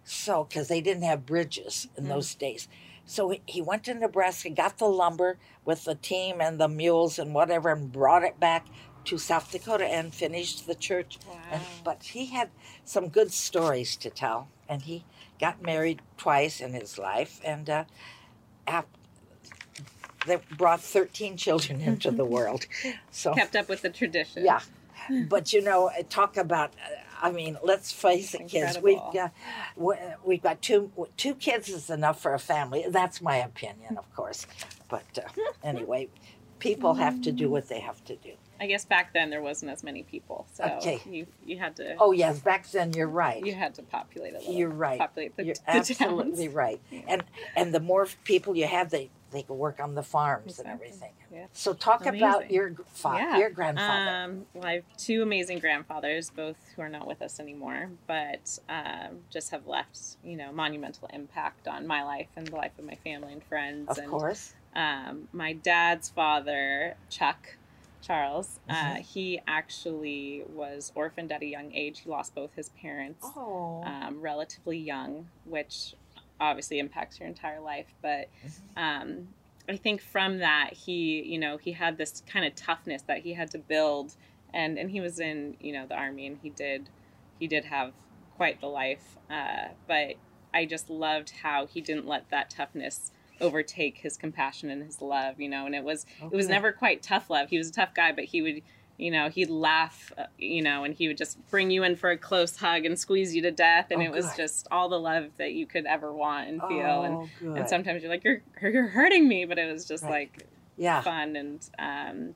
So 0.02 0.44
cuz 0.52 0.66
they 0.66 0.80
didn't 0.80 1.04
have 1.04 1.24
bridges 1.26 1.86
in 1.96 2.06
Mm. 2.06 2.08
those 2.08 2.34
days. 2.34 2.66
So 3.06 3.32
he- 3.46 3.62
went 3.62 3.84
to 3.84 3.94
Nebraska, 3.94 4.50
got 4.50 4.78
the 4.78 4.86
lumber 4.88 5.38
with 5.64 5.84
the 5.84 5.94
team 5.94 6.40
and 6.40 6.58
the 6.60 6.68
mules 6.68 7.18
and 7.18 7.32
whatever 7.34 7.70
and 7.70 7.90
brought 7.90 8.24
it 8.24 8.38
back 8.40 8.66
to 9.04 9.16
South 9.18 9.50
Dakota 9.52 9.86
and 9.86 10.12
finished 10.12 10.66
the 10.66 10.74
church 10.74 11.18
and, 11.50 11.62
Wow. 11.62 11.68
but 11.84 12.02
he 12.02 12.26
had 12.26 12.50
some 12.84 13.08
good 13.08 13.32
stories 13.32 13.94
to 13.98 14.10
tell, 14.10 14.48
and 14.68 14.82
he 14.82 15.04
got 15.38 15.62
married 15.62 16.02
twice 16.16 16.60
in 16.60 16.72
his 16.72 16.98
life, 16.98 17.40
and 17.44 17.70
uh, 17.70 17.84
ap- 18.66 18.88
they 20.26 20.38
brought 20.56 20.80
thirteen 20.80 21.36
children 21.44 21.80
into 21.80 22.10
the 22.10 22.24
world. 22.24 22.66
So 23.12 23.32
Kept 23.34 23.54
up 23.54 23.68
with 23.68 23.82
the 23.82 23.90
tradition. 23.90 24.44
yeah, 24.44 24.60
but 25.28 25.52
you 25.52 25.62
know, 25.62 25.90
talk 26.08 26.36
about. 26.36 26.72
I 27.22 27.30
mean, 27.32 27.56
let's 27.62 27.92
face 27.92 28.34
it, 28.34 28.48
kids. 28.48 28.78
We've 28.80 28.98
got 29.12 29.32
we- 29.76 29.96
we've 30.24 30.42
got 30.42 30.62
two 30.62 30.90
two 31.16 31.34
kids 31.34 31.68
is 31.68 31.90
enough 31.90 32.20
for 32.20 32.34
a 32.34 32.38
family. 32.38 32.84
That's 32.88 33.20
my 33.20 33.36
opinion, 33.36 33.96
of 33.96 34.14
course. 34.14 34.46
But 34.88 35.04
uh, 35.18 35.28
anyway, 35.64 36.08
people 36.58 36.94
have 36.94 37.20
to 37.22 37.32
do 37.32 37.48
what 37.50 37.68
they 37.68 37.80
have 37.80 38.04
to 38.06 38.16
do. 38.16 38.32
I 38.58 38.66
guess 38.66 38.86
back 38.86 39.12
then 39.12 39.28
there 39.28 39.42
wasn't 39.42 39.70
as 39.70 39.82
many 39.82 40.02
people, 40.02 40.46
so 40.54 40.64
Okay. 40.78 40.98
you 41.08 41.26
you 41.44 41.58
had 41.58 41.76
to 41.76 41.94
Oh 42.00 42.12
yes, 42.12 42.38
back 42.40 42.66
then 42.70 42.92
you're 42.94 43.06
right. 43.08 43.44
you 43.44 43.54
had 43.54 43.74
to 43.74 43.82
populate 43.82 44.34
a 44.34 44.38
little. 44.38 44.54
You're 44.54 44.70
right. 44.70 44.98
Populate 44.98 45.36
the, 45.36 45.44
You're 45.44 45.54
the 45.66 45.70
absolutely 45.70 46.46
towns. 46.46 46.54
right. 46.54 46.80
Yeah. 46.90 47.00
And 47.08 47.24
and 47.54 47.74
the 47.74 47.80
more 47.80 48.06
people 48.24 48.56
you 48.56 48.66
have, 48.66 48.90
they 48.90 49.10
they 49.36 49.42
can 49.42 49.58
work 49.58 49.80
on 49.80 49.94
the 49.94 50.02
farms 50.02 50.58
and 50.58 50.66
everything. 50.66 51.12
Yeah. 51.30 51.44
So 51.52 51.74
talk 51.74 52.06
about 52.06 52.50
your 52.50 52.72
fa- 52.88 53.16
Yeah. 53.18 53.36
your 53.38 53.50
grandfather. 53.50 54.10
Um, 54.24 54.46
well, 54.54 54.64
I 54.64 54.72
have 54.76 54.96
two 54.96 55.22
amazing 55.22 55.58
grandfathers, 55.58 56.30
both 56.30 56.56
who 56.74 56.80
are 56.80 56.88
not 56.88 57.06
with 57.06 57.20
us 57.20 57.38
anymore, 57.38 57.90
but 58.06 58.58
um, 58.70 59.18
just 59.30 59.50
have 59.50 59.66
left, 59.66 59.98
you 60.24 60.36
know, 60.38 60.52
monumental 60.52 61.08
impact 61.12 61.68
on 61.68 61.86
my 61.86 62.02
life 62.02 62.28
and 62.34 62.46
the 62.46 62.56
life 62.56 62.72
of 62.78 62.86
my 62.86 62.94
family 62.94 63.34
and 63.34 63.44
friends. 63.44 63.90
of 63.90 63.98
and 63.98 64.08
course. 64.08 64.54
um, 64.74 65.28
my 65.32 65.52
dad's 65.52 66.08
father, 66.08 66.96
Chuck 67.10 67.56
Charles, 68.00 68.58
uh, 68.70 68.74
Mhm. 68.74 68.98
he 69.00 69.40
actually 69.46 70.44
was 70.48 70.92
orphaned 70.94 71.30
at 71.30 71.42
a 71.42 71.46
young 71.46 71.74
age. 71.74 72.00
He 72.00 72.08
lost 72.08 72.34
both 72.34 72.54
his 72.54 72.70
parents 72.70 73.26
Oh. 73.36 73.82
um, 73.84 74.22
relatively 74.22 74.78
young, 74.78 75.28
which 75.44 75.94
obviously 76.40 76.78
impacts 76.78 77.18
your 77.18 77.28
entire 77.28 77.60
life. 77.60 77.94
But 78.02 78.28
Mm-hmm. 78.44 78.82
um, 78.82 79.28
I 79.68 79.76
think 79.76 80.00
from 80.00 80.38
that, 80.38 80.70
he, 80.72 81.22
you 81.22 81.38
know, 81.38 81.56
he 81.56 81.72
had 81.72 81.98
this 81.98 82.22
kind 82.26 82.44
of 82.46 82.54
toughness 82.54 83.02
that 83.02 83.18
he 83.22 83.34
had 83.34 83.50
to 83.50 83.58
build, 83.58 84.14
and 84.54 84.78
and 84.78 84.90
he 84.90 85.00
was 85.00 85.18
in, 85.18 85.56
you 85.60 85.72
know, 85.72 85.86
the 85.86 85.96
army, 85.96 86.26
and 86.26 86.38
he 86.42 86.50
did, 86.50 86.88
he 87.38 87.46
did 87.48 87.64
have 87.64 87.92
quite 88.36 88.60
the 88.60 88.66
life. 88.68 89.16
Uh, 89.28 89.68
but 89.88 90.14
I 90.54 90.66
just 90.66 90.88
loved 90.88 91.30
how 91.42 91.66
he 91.66 91.80
didn't 91.80 92.06
let 92.06 92.30
that 92.30 92.50
toughness 92.50 93.10
overtake 93.40 93.98
his 93.98 94.16
compassion 94.16 94.70
and 94.70 94.82
his 94.84 95.02
love, 95.02 95.40
you 95.40 95.48
know. 95.48 95.66
And 95.66 95.74
it 95.74 95.84
was 95.84 96.06
it 96.30 96.36
was 96.36 96.46
never 96.48 96.72
quite 96.72 97.02
tough 97.02 97.28
love. 97.28 97.50
He 97.50 97.58
was 97.58 97.68
a 97.68 97.72
tough 97.72 97.92
guy, 97.94 98.12
but 98.12 98.24
he 98.24 98.42
would, 98.42 98.62
you 98.98 99.10
know, 99.10 99.28
he'd 99.28 99.50
laugh, 99.50 100.12
uh, 100.16 100.24
you 100.38 100.62
know, 100.62 100.84
and 100.84 100.94
he 100.94 101.06
would 101.08 101.16
just 101.18 101.38
bring 101.50 101.70
you 101.70 101.82
in 101.84 101.96
for 101.96 102.10
a 102.10 102.16
close 102.16 102.56
hug 102.56 102.84
and 102.86 102.98
squeeze 102.98 103.34
you 103.34 103.42
to 103.42 103.50
death, 103.50 103.88
and 103.90 104.00
Oh, 104.00 104.04
it 104.06 104.10
was 104.12 104.26
good. 104.26 104.36
just 104.36 104.68
all 104.70 104.88
the 104.88 104.98
love 104.98 105.26
that 105.38 105.52
you 105.52 105.66
could 105.66 105.84
ever 105.86 106.12
want 106.12 106.48
and 106.48 106.60
feel. 106.62 106.70
Oh, 106.86 107.02
and 107.02 107.28
good. 107.40 107.58
and 107.58 107.68
sometimes 107.68 108.02
you're 108.02 108.10
like, 108.10 108.24
you're 108.24 108.42
you're 108.62 108.88
hurting 108.88 109.28
me, 109.28 109.44
but 109.44 109.58
it 109.58 109.70
was 109.70 109.84
just 109.86 110.02
Right. 110.04 110.30
like 110.34 110.46
yeah. 110.78 111.00
fun 111.02 111.36
and 111.36 111.68
um, 111.78 112.34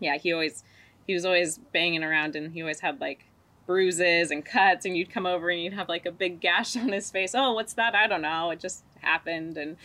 yeah, 0.00 0.16
he 0.16 0.32
always 0.32 0.62
he 1.06 1.14
was 1.14 1.24
always 1.24 1.58
banging 1.72 2.02
around, 2.04 2.36
and 2.36 2.52
he 2.52 2.60
always 2.62 2.80
had 2.80 3.00
like 3.00 3.24
bruises 3.66 4.30
and 4.30 4.44
cuts, 4.44 4.84
and 4.86 4.96
you'd 4.96 5.10
come 5.10 5.26
over 5.26 5.50
and 5.50 5.60
you'd 5.60 5.72
have 5.72 5.88
like 5.88 6.06
a 6.06 6.12
big 6.12 6.40
gash 6.40 6.76
on 6.76 6.90
his 6.92 7.10
face. 7.10 7.32
Oh, 7.34 7.52
what's 7.54 7.74
that? 7.74 7.94
I 7.94 8.06
don't 8.06 8.22
know. 8.22 8.50
It 8.50 8.60
just 8.60 8.84
happened, 9.00 9.56
and 9.56 9.76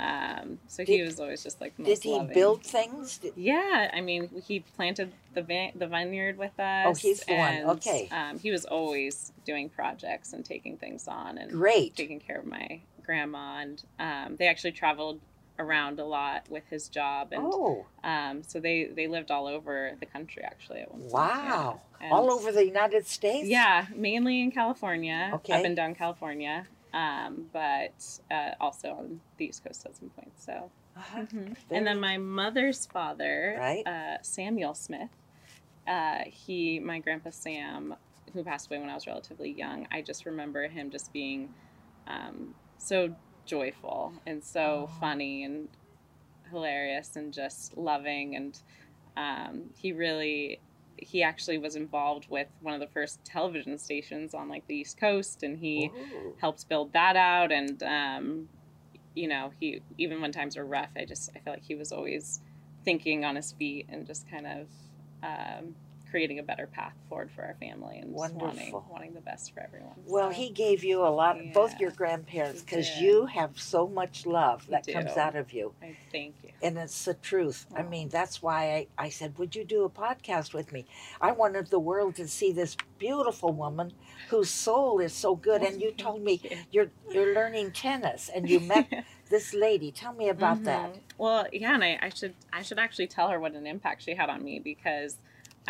Um, 0.00 0.58
so 0.66 0.84
he 0.84 0.96
Did- 0.98 1.06
was 1.06 1.20
always 1.20 1.42
just 1.42 1.60
like 1.60 1.76
Did 1.76 2.02
he 2.02 2.12
loving. 2.12 2.32
build 2.34 2.64
things? 2.64 3.18
Did- 3.18 3.34
Yeah, 3.36 3.90
I 3.92 4.00
mean, 4.00 4.42
he 4.46 4.60
planted 4.60 5.12
the 5.34 5.42
van- 5.42 5.72
the 5.74 5.86
vineyard 5.86 6.38
with 6.38 6.58
us. 6.58 6.86
Oh, 6.86 6.94
he's 6.94 7.20
the 7.20 7.34
one. 7.36 7.64
Okay. 7.76 8.08
Um, 8.10 8.38
he 8.38 8.50
was 8.50 8.64
always 8.64 9.32
doing 9.44 9.68
projects 9.68 10.32
and 10.32 10.44
taking 10.44 10.76
things 10.78 11.06
on 11.06 11.36
and 11.38 11.50
Great. 11.50 11.94
taking 11.96 12.18
care 12.20 12.38
of 12.38 12.46
my 12.46 12.80
grandma. 13.04 13.58
And 13.60 13.82
um, 13.98 14.36
they 14.36 14.46
actually 14.48 14.72
traveled 14.72 15.20
around 15.58 16.00
a 16.00 16.04
lot 16.06 16.48
with 16.48 16.64
his 16.70 16.88
job, 16.88 17.28
and 17.32 17.42
Oh, 17.44 17.84
um, 18.02 18.42
so 18.42 18.58
they 18.60 18.84
they 18.84 19.06
lived 19.06 19.30
all 19.30 19.46
over 19.46 19.92
the 20.00 20.06
country 20.06 20.42
actually 20.42 20.80
at 20.80 20.90
one 20.90 21.02
point. 21.02 21.12
wow. 21.12 21.80
Yeah. 22.00 22.04
And- 22.06 22.12
All 22.14 22.32
over 22.32 22.50
the 22.50 22.64
United 22.64 23.06
States? 23.06 23.46
Yeah, 23.46 23.84
mainly 23.94 24.40
in 24.40 24.50
California, 24.52 25.30
Okay. 25.34 25.52
up 25.52 25.64
and 25.66 25.76
down 25.76 25.94
California, 25.94 26.66
um, 26.92 27.46
but 27.52 27.94
uh, 28.30 28.50
also 28.60 28.88
on 28.90 29.20
the 29.38 29.46
East 29.46 29.64
Coast 29.64 29.86
at 29.86 29.96
some 29.96 30.10
point. 30.10 30.32
So. 30.38 30.70
Uh-huh. 30.96 31.20
Mhm. 31.20 31.56
And 31.70 31.86
then 31.86 32.00
my 32.00 32.18
mother's 32.18 32.86
father, 32.86 33.56
Right. 33.58 33.86
uh, 33.86 34.16
Samuel 34.22 34.74
Smith, 34.74 35.08
uh, 35.86 36.24
he, 36.26 36.80
my 36.80 36.98
grandpa 36.98 37.30
Sam, 37.30 37.94
who 38.32 38.42
passed 38.44 38.70
away 38.70 38.80
when 38.80 38.90
I 38.90 38.94
was 38.94 39.06
relatively 39.06 39.50
young, 39.50 39.86
I 39.92 40.02
just 40.02 40.26
remember 40.26 40.66
him 40.68 40.90
just 40.90 41.12
being 41.12 41.48
um, 42.06 42.54
so 42.78 43.14
joyful 43.46 44.12
and 44.26 44.42
so 44.42 44.88
Oh. 44.90 45.00
funny 45.00 45.44
and 45.44 45.68
hilarious 46.50 47.16
and 47.16 47.32
just 47.32 47.76
loving. 47.76 48.34
And 48.36 48.58
um, 49.16 49.70
he 49.80 49.92
really, 49.92 50.60
he 51.00 51.22
actually 51.22 51.58
was 51.58 51.76
involved 51.76 52.26
with 52.28 52.48
one 52.60 52.74
of 52.74 52.80
the 52.80 52.86
first 52.86 53.24
television 53.24 53.78
stations 53.78 54.34
on 54.34 54.48
like 54.48 54.66
the 54.66 54.74
East 54.76 54.98
Coast, 54.98 55.42
and 55.42 55.58
he 55.58 55.90
Ooh. 55.94 56.36
helped 56.40 56.68
build 56.68 56.92
that 56.92 57.16
out 57.16 57.50
and 57.50 57.82
um, 57.82 58.48
you 59.14 59.28
know 59.28 59.52
he 59.58 59.80
even 59.98 60.20
when 60.20 60.32
times 60.32 60.56
were 60.56 60.64
rough 60.64 60.90
i 60.96 61.04
just 61.04 61.30
i 61.34 61.38
feel 61.40 61.52
like 61.52 61.64
he 61.64 61.74
was 61.74 61.92
always 61.92 62.40
thinking 62.84 63.24
on 63.24 63.36
his 63.36 63.52
feet 63.52 63.86
and 63.88 64.06
just 64.06 64.28
kind 64.30 64.46
of 64.46 64.68
um, 65.22 65.74
creating 66.10 66.38
a 66.38 66.42
better 66.42 66.66
path 66.66 66.94
forward 67.08 67.30
for 67.30 67.42
our 67.44 67.54
family 67.60 67.98
and 67.98 68.12
wanting 68.12 68.72
wanting 68.90 69.14
the 69.14 69.20
best 69.20 69.52
for 69.54 69.62
everyone 69.62 69.94
Well, 70.06 70.30
So, 70.30 70.36
he 70.36 70.50
gave 70.50 70.82
you 70.84 71.02
a 71.02 71.08
lot, 71.08 71.38
both 71.54 71.78
your 71.80 71.90
grandparents, 71.92 72.62
because 72.62 73.00
you 73.00 73.26
have 73.26 73.58
so 73.58 73.88
much 73.88 74.26
love 74.26 74.64
that 74.68 74.86
comes 74.86 75.16
out 75.16 75.36
of 75.36 75.52
you. 75.52 75.74
I 75.82 75.94
thank 76.12 76.34
you 76.42 76.50
And 76.62 76.76
it's 76.78 77.04
the 77.04 77.14
truth. 77.14 77.66
I 77.74 77.82
Oh. 77.82 77.88
mean, 77.88 78.08
that's 78.08 78.42
why 78.42 78.60
I, 78.98 79.06
I 79.06 79.08
said, 79.08 79.38
Would 79.38 79.56
you 79.56 79.64
do 79.64 79.84
a 79.84 79.90
podcast 79.90 80.52
with 80.52 80.72
me? 80.72 80.84
I 81.20 81.32
wanted 81.32 81.68
the 81.68 81.78
world 81.78 82.16
to 82.16 82.28
see 82.28 82.52
this 82.52 82.76
beautiful 82.98 83.52
woman 83.52 83.92
whose 84.28 84.50
soul 84.50 85.00
is 85.00 85.14
so 85.14 85.34
good. 85.36 85.62
And 85.62 85.80
you 85.80 85.90
told 86.06 86.22
me 86.22 86.40
you. 86.42 86.50
you're 86.70 86.90
you're 87.14 87.34
learning 87.34 87.72
tennis 87.72 88.28
and 88.34 88.48
you 88.48 88.60
met 88.60 88.88
this 89.30 89.54
lady. 89.54 89.90
Tell 89.92 90.12
me 90.12 90.28
about 90.28 90.64
that. 90.64 90.90
Mhm. 90.90 91.00
Well, 91.18 91.46
yeah, 91.52 91.74
and 91.74 91.84
I, 91.84 91.98
I 92.02 92.08
should 92.10 92.34
I 92.52 92.62
should 92.62 92.78
actually 92.78 93.06
tell 93.08 93.28
her 93.30 93.40
what 93.40 93.54
an 93.54 93.66
impact 93.66 94.02
she 94.02 94.14
had 94.14 94.28
on 94.28 94.42
me 94.44 94.60
because 94.72 95.16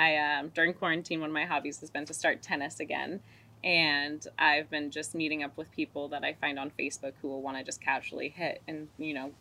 I 0.00 0.16
um, 0.16 0.48
during 0.54 0.72
quarantine 0.72 1.20
one 1.20 1.28
of 1.28 1.34
my 1.34 1.44
hobbies 1.44 1.80
has 1.80 1.90
been 1.90 2.06
to 2.06 2.14
start 2.14 2.42
tennis 2.42 2.80
again, 2.80 3.20
and 3.62 4.26
I've 4.38 4.70
been 4.70 4.90
just 4.90 5.14
meeting 5.14 5.42
up 5.42 5.56
with 5.58 5.70
people 5.72 6.08
that 6.08 6.24
I 6.24 6.32
find 6.40 6.58
on 6.58 6.72
Facebook 6.78 7.12
who 7.20 7.28
will 7.28 7.42
want 7.42 7.58
to 7.58 7.64
just 7.64 7.82
casually 7.82 8.30
hit 8.30 8.62
and 8.66 8.88
you 8.96 9.12
know 9.12 9.32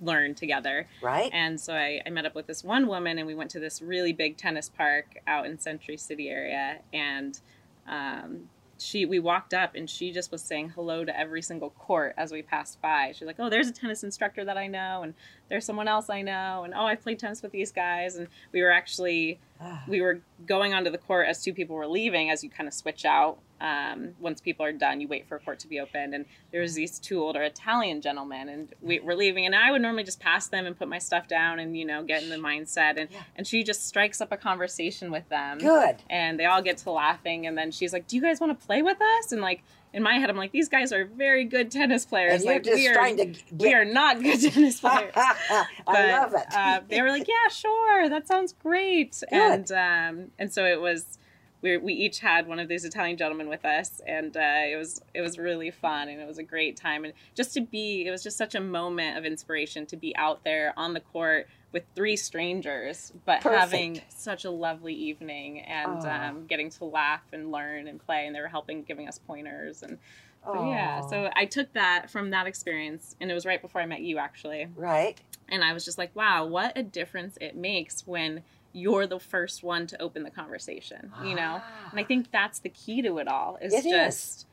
learn 0.00 0.34
together. 0.34 0.88
Right? 1.00 1.30
And 1.32 1.60
so 1.60 1.74
I, 1.74 2.02
I 2.04 2.10
met 2.10 2.26
up 2.26 2.34
with 2.34 2.48
this 2.48 2.64
one 2.64 2.88
woman, 2.88 3.18
and 3.18 3.26
we 3.26 3.36
went 3.36 3.50
to 3.52 3.60
this 3.60 3.80
really 3.80 4.12
big 4.12 4.36
tennis 4.36 4.68
park 4.68 5.20
out 5.28 5.46
in 5.46 5.60
Century 5.60 5.96
City 5.96 6.28
area, 6.28 6.80
and 6.92 7.38
um, 7.86 8.48
she 8.80 9.06
we 9.06 9.18
walked 9.18 9.54
up, 9.54 9.74
and 9.74 9.88
she 9.88 10.10
just 10.12 10.32
was 10.32 10.42
saying 10.42 10.70
hello 10.70 11.04
to 11.04 11.18
every 11.18 11.42
single 11.42 11.70
court 11.70 12.14
as 12.16 12.32
we 12.32 12.42
passed 12.42 12.80
by. 12.80 13.12
She's 13.12 13.26
like, 13.26 13.36
"Oh, 13.38 13.48
there's 13.48 13.68
a 13.68 13.72
tennis 13.72 14.02
instructor 14.02 14.44
that 14.44 14.56
I 14.56 14.66
know, 14.66 15.02
and 15.02 15.14
there's 15.48 15.64
someone 15.64 15.88
else 15.88 16.08
I 16.08 16.22
know, 16.22 16.64
and 16.64 16.74
oh, 16.74 16.86
I 16.86 16.94
played 16.94 17.18
tennis 17.18 17.42
with 17.42 17.52
these 17.52 17.72
guys." 17.72 18.16
And 18.16 18.28
we 18.52 18.62
were 18.62 18.70
actually 18.70 19.38
Ah, 19.60 19.84
we 19.86 20.00
were 20.00 20.20
going 20.46 20.72
onto 20.72 20.90
the 20.90 20.98
court 20.98 21.28
as 21.28 21.42
two 21.42 21.52
people 21.52 21.76
were 21.76 21.86
leaving 21.86 22.30
as 22.30 22.42
you 22.42 22.48
kind 22.48 22.66
of 22.66 22.72
switch 22.72 23.04
out 23.04 23.38
um, 23.60 24.10
once 24.20 24.40
people 24.40 24.64
are 24.64 24.72
done 24.72 25.00
you 25.00 25.08
wait 25.08 25.26
for 25.28 25.36
a 25.36 25.38
court 25.40 25.58
to 25.58 25.68
be 25.68 25.78
opened 25.80 26.14
and 26.14 26.24
there 26.52 26.60
was 26.60 26.74
these 26.74 26.98
two 26.98 27.22
older 27.22 27.42
italian 27.42 28.00
gentlemen 28.00 28.48
and 28.48 28.68
we 28.80 28.98
were 29.00 29.14
leaving 29.14 29.44
and 29.46 29.54
i 29.54 29.70
would 29.70 29.82
normally 29.82 30.04
just 30.04 30.18
pass 30.20 30.48
them 30.48 30.66
and 30.66 30.78
put 30.78 30.88
my 30.88 30.98
stuff 30.98 31.28
down 31.28 31.58
and 31.58 31.76
you 31.76 31.84
know 31.84 32.02
get 32.02 32.22
in 32.22 32.28
the 32.30 32.36
mindset 32.36 32.98
and, 32.98 33.08
Yeah. 33.10 33.20
and 33.36 33.46
she 33.46 33.62
just 33.62 33.86
strikes 33.86 34.20
up 34.20 34.32
a 34.32 34.36
conversation 34.36 35.10
with 35.10 35.28
them 35.28 35.58
Good. 35.58 35.96
and 36.08 36.38
they 36.40 36.46
all 36.46 36.62
get 36.62 36.78
to 36.78 36.90
laughing 36.90 37.46
and 37.46 37.56
then 37.58 37.70
she's 37.70 37.92
like 37.92 38.06
do 38.08 38.16
you 38.16 38.22
guys 38.22 38.40
want 38.40 38.58
to 38.58 38.66
play 38.66 38.82
with 38.82 38.98
us 39.00 39.32
and 39.32 39.42
like 39.42 39.62
in 39.92 40.02
my 40.02 40.14
head 40.14 40.30
i'm 40.30 40.36
like 40.36 40.52
these 40.52 40.68
guys 40.68 40.92
are 40.92 41.04
very 41.04 41.44
good 41.44 41.70
tennis 41.70 42.06
players 42.06 42.42
And 42.42 42.44
like 42.44 42.64
we 42.64 42.86
are 42.88 42.94
trying 42.94 43.16
to 43.18 43.26
get. 43.26 43.42
we 43.58 43.74
are 43.74 43.84
not 43.84 44.22
good 44.22 44.40
tennis 44.52 44.80
players 44.80 45.12
I 45.16 45.66
but, 45.84 46.08
love 46.08 46.34
it. 46.34 46.46
uh, 46.54 46.80
they 46.88 47.02
were 47.02 47.08
like, 47.08 47.26
"Yeah, 47.26 47.48
sure, 47.50 48.08
that 48.08 48.28
sounds 48.28 48.52
great." 48.62 49.20
Good. 49.30 49.32
And 49.32 49.72
um, 49.72 50.30
and 50.38 50.52
so 50.52 50.64
it 50.64 50.80
was. 50.80 51.18
We, 51.62 51.76
we 51.76 51.92
each 51.92 52.20
had 52.20 52.46
one 52.46 52.58
of 52.58 52.68
these 52.68 52.84
Italian 52.84 53.16
gentlemen 53.16 53.48
with 53.48 53.64
us, 53.64 54.00
and 54.06 54.36
uh, 54.36 54.62
it 54.70 54.76
was 54.76 55.02
it 55.14 55.20
was 55.20 55.38
really 55.38 55.70
fun, 55.70 56.08
and 56.08 56.20
it 56.20 56.26
was 56.26 56.38
a 56.38 56.42
great 56.42 56.76
time, 56.76 57.04
and 57.04 57.12
just 57.34 57.54
to 57.54 57.60
be, 57.60 58.06
it 58.06 58.10
was 58.10 58.22
just 58.22 58.38
such 58.38 58.54
a 58.54 58.60
moment 58.60 59.18
of 59.18 59.24
inspiration 59.24 59.86
to 59.86 59.96
be 59.96 60.16
out 60.16 60.42
there 60.44 60.72
on 60.76 60.94
the 60.94 61.00
court 61.00 61.48
with 61.72 61.84
three 61.94 62.16
strangers, 62.16 63.12
but 63.26 63.42
Perfect. 63.42 63.60
having 63.60 64.00
such 64.08 64.44
a 64.44 64.50
lovely 64.50 64.94
evening 64.94 65.60
and 65.60 66.04
um, 66.04 66.46
getting 66.46 66.68
to 66.70 66.84
laugh 66.84 67.22
and 67.32 67.52
learn 67.52 67.86
and 67.86 68.04
play, 68.04 68.26
and 68.26 68.34
they 68.34 68.40
were 68.40 68.48
helping, 68.48 68.82
giving 68.82 69.06
us 69.06 69.18
pointers, 69.18 69.82
and 69.82 69.98
so 70.44 70.70
yeah. 70.70 71.06
So 71.06 71.30
I 71.36 71.44
took 71.44 71.72
that 71.74 72.10
from 72.10 72.30
that 72.30 72.46
experience, 72.46 73.16
and 73.20 73.30
it 73.30 73.34
was 73.34 73.44
right 73.44 73.60
before 73.60 73.80
I 73.80 73.86
met 73.86 74.00
you, 74.00 74.18
actually 74.18 74.66
right. 74.74 75.20
and 75.48 75.62
I 75.62 75.72
was 75.72 75.84
just 75.84 75.98
like, 75.98 76.14
wow, 76.16 76.46
what 76.46 76.72
a 76.76 76.82
difference 76.82 77.36
it 77.40 77.54
makes 77.56 78.06
when 78.06 78.42
you're 78.72 79.06
the 79.06 79.18
first 79.18 79.62
one 79.62 79.86
to 79.88 80.00
open 80.00 80.22
the 80.22 80.30
conversation, 80.30 81.12
you 81.24 81.34
know? 81.34 81.60
And 81.90 81.98
I 81.98 82.04
think 82.04 82.30
that's 82.30 82.60
the 82.60 82.68
key 82.68 83.02
to 83.02 83.18
it 83.18 83.28
all 83.28 83.58
is 83.60 83.72
It 83.74 83.84
is. 83.86 83.90
just 83.90 84.46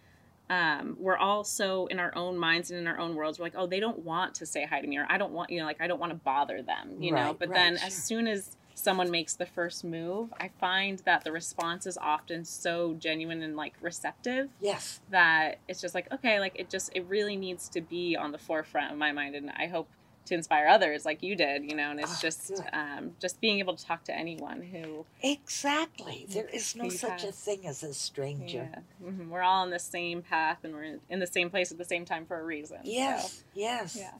um, 0.49 0.95
we're 0.99 1.17
all 1.17 1.43
so 1.43 1.87
in 1.87 1.99
our 1.99 2.15
own 2.15 2.37
minds 2.37 2.71
and 2.71 2.79
in 2.79 2.87
our 2.87 2.97
own 2.97 3.15
worlds. 3.15 3.37
We're 3.37 3.45
like, 3.45 3.55
oh, 3.57 3.67
they 3.67 3.79
don't 3.81 3.99
want 3.99 4.35
to 4.35 4.45
say 4.45 4.65
hi 4.65 4.79
to 4.79 4.87
me, 4.87 4.97
or 4.97 5.05
I 5.09 5.17
don't 5.17 5.33
want, 5.33 5.49
you 5.49 5.59
know, 5.59 5.65
like 5.65 5.81
I 5.81 5.87
don't 5.87 5.99
want 5.99 6.11
to 6.13 6.17
bother 6.17 6.61
them, 6.61 7.01
you 7.01 7.11
know. 7.11 7.35
But 7.37 7.49
right, 7.49 7.55
then 7.55 7.77
sure. 7.77 7.87
as 7.87 7.93
soon 7.93 8.27
as 8.27 8.55
someone 8.73 9.11
makes 9.11 9.35
the 9.35 9.45
first 9.45 9.83
move, 9.83 10.33
I 10.39 10.49
find 10.59 10.99
that 10.99 11.23
the 11.25 11.31
response 11.33 11.85
is 11.85 11.97
often 11.97 12.45
so 12.45 12.93
genuine 12.97 13.41
and 13.41 13.55
like 13.57 13.73
receptive 13.81 14.49
Yes. 14.61 15.01
that 15.09 15.59
it's 15.67 15.81
just 15.81 15.95
like 15.95 16.11
okay 16.13 16.39
like 16.39 16.53
it 16.55 16.69
just 16.69 16.91
it 16.95 17.05
really 17.07 17.35
needs 17.35 17.67
to 17.69 17.81
be 17.81 18.15
on 18.15 18.31
the 18.31 18.37
forefront 18.37 18.91
of 18.91 18.97
my 18.97 19.11
mind 19.11 19.33
and 19.35 19.49
i 19.57 19.65
hope 19.65 19.89
to 20.27 20.35
inspire 20.35 20.67
others 20.67 21.05
like 21.05 21.23
you 21.23 21.35
did 21.35 21.63
you 21.63 21.75
know 21.75 21.91
and 21.91 21.99
it's 21.99 22.17
Ah, 22.17 22.19
just 22.21 22.61
um, 22.73 23.11
just 23.19 23.39
being 23.41 23.59
able 23.59 23.75
to 23.75 23.83
talk 23.85 24.03
to 24.05 24.15
anyone 24.15 24.61
who 24.61 25.05
Exactly. 25.23 26.27
There 26.31 26.47
is 26.47 26.75
no 26.75 26.89
such 26.89 27.23
a 27.23 27.31
thing 27.31 27.65
as 27.65 27.81
a 27.83 27.93
stranger. 27.93 28.69
yeah, 28.71 29.07
mhm, 29.09 29.29
we're 29.29 29.41
all 29.41 29.63
on 29.63 29.69
the 29.71 29.79
same 29.79 30.21
path 30.21 30.59
and 30.63 30.73
we're 30.73 30.99
in 31.09 31.19
the 31.19 31.27
same 31.27 31.49
place 31.49 31.71
at 31.71 31.77
the 31.77 31.85
same 31.85 32.05
time 32.05 32.25
for 32.25 32.39
a 32.39 32.43
reason 32.43 32.77
so, 32.83 32.89
Yes. 32.89 33.43
Yes. 33.55 33.95
yeah 33.95 34.11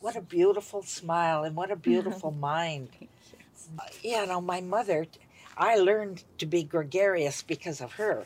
What 0.00 0.16
a 0.16 0.20
beautiful 0.20 0.82
smile 0.82 1.44
and 1.44 1.56
what 1.56 1.70
a 1.70 1.76
beautiful 1.76 2.30
mind. 2.52 2.88
Thank 2.98 3.10
you. 4.02 4.10
You 4.20 4.26
know, 4.26 4.40
my 4.40 4.60
mother, 4.60 5.06
I 5.56 5.76
learned 5.76 6.24
to 6.38 6.46
be 6.46 6.62
gregarious 6.64 7.42
because 7.42 7.80
of 7.80 7.92
her. 7.92 8.24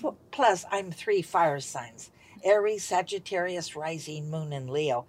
P- 0.00 0.08
Plus, 0.32 0.64
I'm 0.70 0.90
three 0.90 1.22
fire 1.22 1.60
signs 1.60 2.10
Aries, 2.44 2.84
Sagittarius, 2.84 3.76
rising, 3.76 4.28
moon, 4.30 4.52
and 4.52 4.68
Leo. 4.68 5.06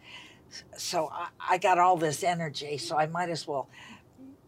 So 0.77 1.09
I, 1.11 1.27
I 1.51 1.57
got 1.57 1.77
all 1.79 1.97
this 1.97 2.23
energy, 2.23 2.77
so 2.77 2.97
I 2.97 3.05
might 3.07 3.29
as 3.29 3.47
well 3.47 3.69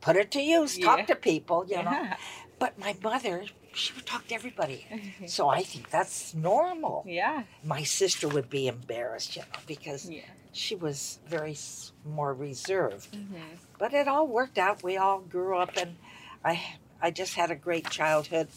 put 0.01 0.15
it 0.15 0.31
to 0.31 0.41
use, 0.41 0.77
talk 0.77 0.99
Yeah. 0.99 1.05
to 1.05 1.15
people, 1.15 1.65
you 1.67 1.77
know. 1.83 1.91
yeah. 1.91 2.17
But 2.59 2.77
my 2.79 2.95
mother, 3.03 3.43
she 3.73 3.93
would 3.93 4.05
talk 4.05 4.27
to 4.27 4.35
everybody. 4.35 4.85
So 5.27 5.49
I 5.49 5.63
think 5.63 5.89
that's 5.89 6.33
normal. 6.33 7.03
yeah 7.07 7.43
My 7.63 7.83
sister 7.83 8.27
would 8.27 8.49
be 8.49 8.67
embarrassed, 8.67 9.35
you 9.35 9.41
know, 9.41 9.59
because 9.67 10.09
yeah 10.09 10.21
she 10.51 10.73
was 10.75 11.19
very 11.27 11.57
more 12.05 12.33
reserved. 12.33 13.11
Mhm. 13.13 13.57
But 13.77 13.93
it 13.93 14.07
all 14.07 14.25
worked 14.27 14.57
out. 14.57 14.83
We 14.83 14.95
all 14.95 15.19
grew 15.19 15.57
up, 15.57 15.75
and 15.77 15.97
I 16.45 16.53
I 17.01 17.11
just 17.11 17.33
had 17.35 17.51
a 17.51 17.55
great 17.55 17.89
childhood. 17.89 18.47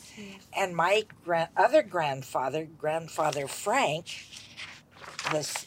And 0.57 0.76
my 0.76 1.05
grand, 1.25 1.49
other 1.57 1.83
grandfather, 1.83 2.67
grandfather 2.67 3.49
Frank, 3.49 4.07
the 5.33 5.38
s- 5.38 5.67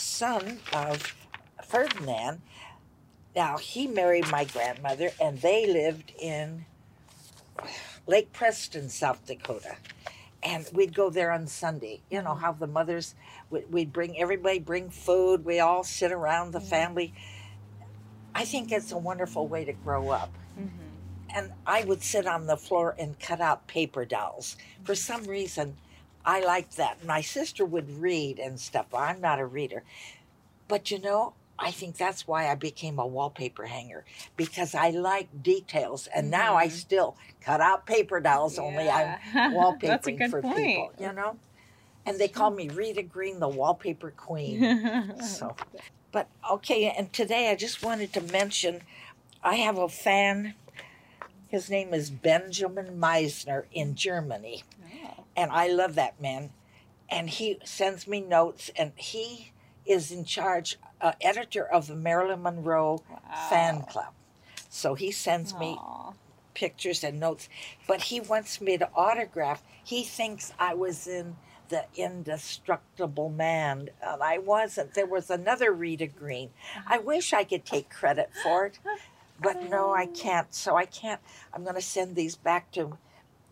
son 0.00 0.60
of 0.72 1.14
Ferdinand. 1.64 2.40
Now 3.36 3.58
he 3.58 3.86
married 3.86 4.28
my 4.30 4.44
grandmother, 4.44 5.10
and 5.20 5.40
they 5.40 5.66
lived 5.66 6.12
in 6.18 6.66
Lake 8.06 8.32
Preston, 8.32 8.88
South 8.88 9.24
Dakota. 9.26 9.76
And 10.42 10.68
we'd 10.72 10.94
go 10.94 11.10
there 11.10 11.30
on 11.30 11.46
Sunday. 11.46 12.00
You 12.10 12.22
know 12.22 12.34
how 12.34 12.52
the 12.52 12.66
mothers 12.66 13.14
we- 13.50 13.64
we'd 13.66 13.92
bring 13.92 14.18
everybody 14.18 14.58
bring 14.58 14.90
food. 14.90 15.44
We 15.44 15.60
all 15.60 15.84
sit 15.84 16.10
around 16.12 16.52
the 16.52 16.60
Mhm. 16.60 16.68
family. 16.68 17.14
I 18.34 18.44
think 18.44 18.72
it's 18.72 18.90
a 18.90 18.98
wonderful 18.98 19.46
way 19.46 19.64
to 19.64 19.72
grow 19.72 20.10
up. 20.10 20.32
Mhm. 20.58 20.70
And 21.34 21.52
I 21.66 21.84
would 21.84 22.02
sit 22.02 22.26
on 22.26 22.46
the 22.46 22.56
floor 22.56 22.94
and 22.98 23.18
cut 23.20 23.40
out 23.40 23.66
paper 23.66 24.04
dolls. 24.04 24.56
For 24.82 24.94
some 24.94 25.24
reason, 25.24 25.76
I 26.24 26.40
liked 26.40 26.76
that. 26.76 27.04
My 27.04 27.20
sister 27.20 27.64
would 27.64 27.90
read 27.90 28.38
and 28.38 28.60
stuff. 28.60 28.94
I'm 28.94 29.20
not 29.20 29.40
a 29.40 29.46
reader. 29.46 29.82
But 30.68 30.90
you 30.90 30.98
know, 30.98 31.34
I 31.58 31.70
think 31.70 31.96
that's 31.96 32.26
why 32.26 32.48
I 32.48 32.54
became 32.54 32.98
a 32.98 33.06
wallpaper 33.06 33.66
hanger 33.66 34.04
because 34.36 34.74
I 34.74 34.90
like 34.90 35.42
details. 35.42 36.06
And 36.14 36.30
now 36.30 36.56
I 36.56 36.68
Mhm. 36.68 36.72
still 36.72 37.16
cut 37.40 37.60
out 37.60 37.86
paper 37.86 38.20
dolls, 38.20 38.58
only 38.58 38.88
I'm 38.88 39.16
wallpapering 39.52 39.80
That's 39.82 40.06
a 40.06 40.12
good 40.12 40.30
for 40.30 40.42
point. 40.42 40.56
people, 40.56 40.92
you 40.98 41.12
know? 41.12 41.38
And 42.06 42.18
they 42.18 42.28
call 42.28 42.50
me 42.50 42.68
Rita 42.68 43.02
Green, 43.02 43.40
the 43.40 43.48
wallpaper 43.48 44.10
queen. 44.10 44.60
so, 45.20 45.54
but 46.12 46.28
okay, 46.50 46.90
and 46.90 47.12
today 47.12 47.50
I 47.50 47.56
just 47.56 47.82
wanted 47.82 48.12
to 48.14 48.20
mention 48.20 48.82
I 49.42 49.56
have 49.56 49.78
a 49.78 49.88
fan. 49.88 50.54
His 51.48 51.68
name 51.68 51.92
is 51.92 52.10
Benjamin 52.10 52.98
Meisner 53.00 53.64
in 53.72 53.94
Germany. 53.96 54.62
And 55.40 55.50
I 55.50 55.68
love 55.68 55.94
that 55.94 56.20
man. 56.20 56.50
And 57.08 57.28
he 57.30 57.58
sends 57.64 58.06
me 58.06 58.20
notes, 58.20 58.70
and 58.76 58.92
he 58.94 59.52
is 59.86 60.12
in 60.12 60.24
charge, 60.24 60.78
uh, 61.00 61.12
editor 61.20 61.64
of 61.64 61.86
the 61.86 61.96
Marilyn 61.96 62.42
Monroe 62.42 63.02
fan 63.48 63.82
club. 63.82 64.12
So 64.68 64.94
he 64.94 65.10
sends 65.10 65.52
me 65.54 65.76
pictures 66.54 67.02
and 67.02 67.18
notes, 67.18 67.48
but 67.88 68.02
he 68.02 68.20
wants 68.20 68.60
me 68.60 68.76
to 68.78 68.88
autograph. 68.94 69.62
He 69.82 70.04
thinks 70.04 70.52
I 70.58 70.74
was 70.74 71.06
in 71.06 71.36
the 71.70 71.86
Indestructible 71.96 73.30
Man, 73.30 73.88
and 74.02 74.22
I 74.22 74.38
wasn't. 74.38 74.94
There 74.94 75.06
was 75.06 75.30
another 75.30 75.72
Rita 75.72 76.06
Green. 76.06 76.50
I 76.86 76.98
wish 76.98 77.32
I 77.32 77.44
could 77.44 77.64
take 77.64 77.88
credit 77.90 78.30
for 78.42 78.66
it, 78.66 78.78
but 79.40 79.68
no, 79.70 79.92
I 79.92 80.06
can't. 80.24 80.54
So 80.54 80.76
I 80.76 80.84
can't. 80.84 81.20
I'm 81.54 81.62
going 81.64 81.76
to 81.76 81.80
send 81.82 82.14
these 82.14 82.36
back 82.36 82.70
to 82.72 82.98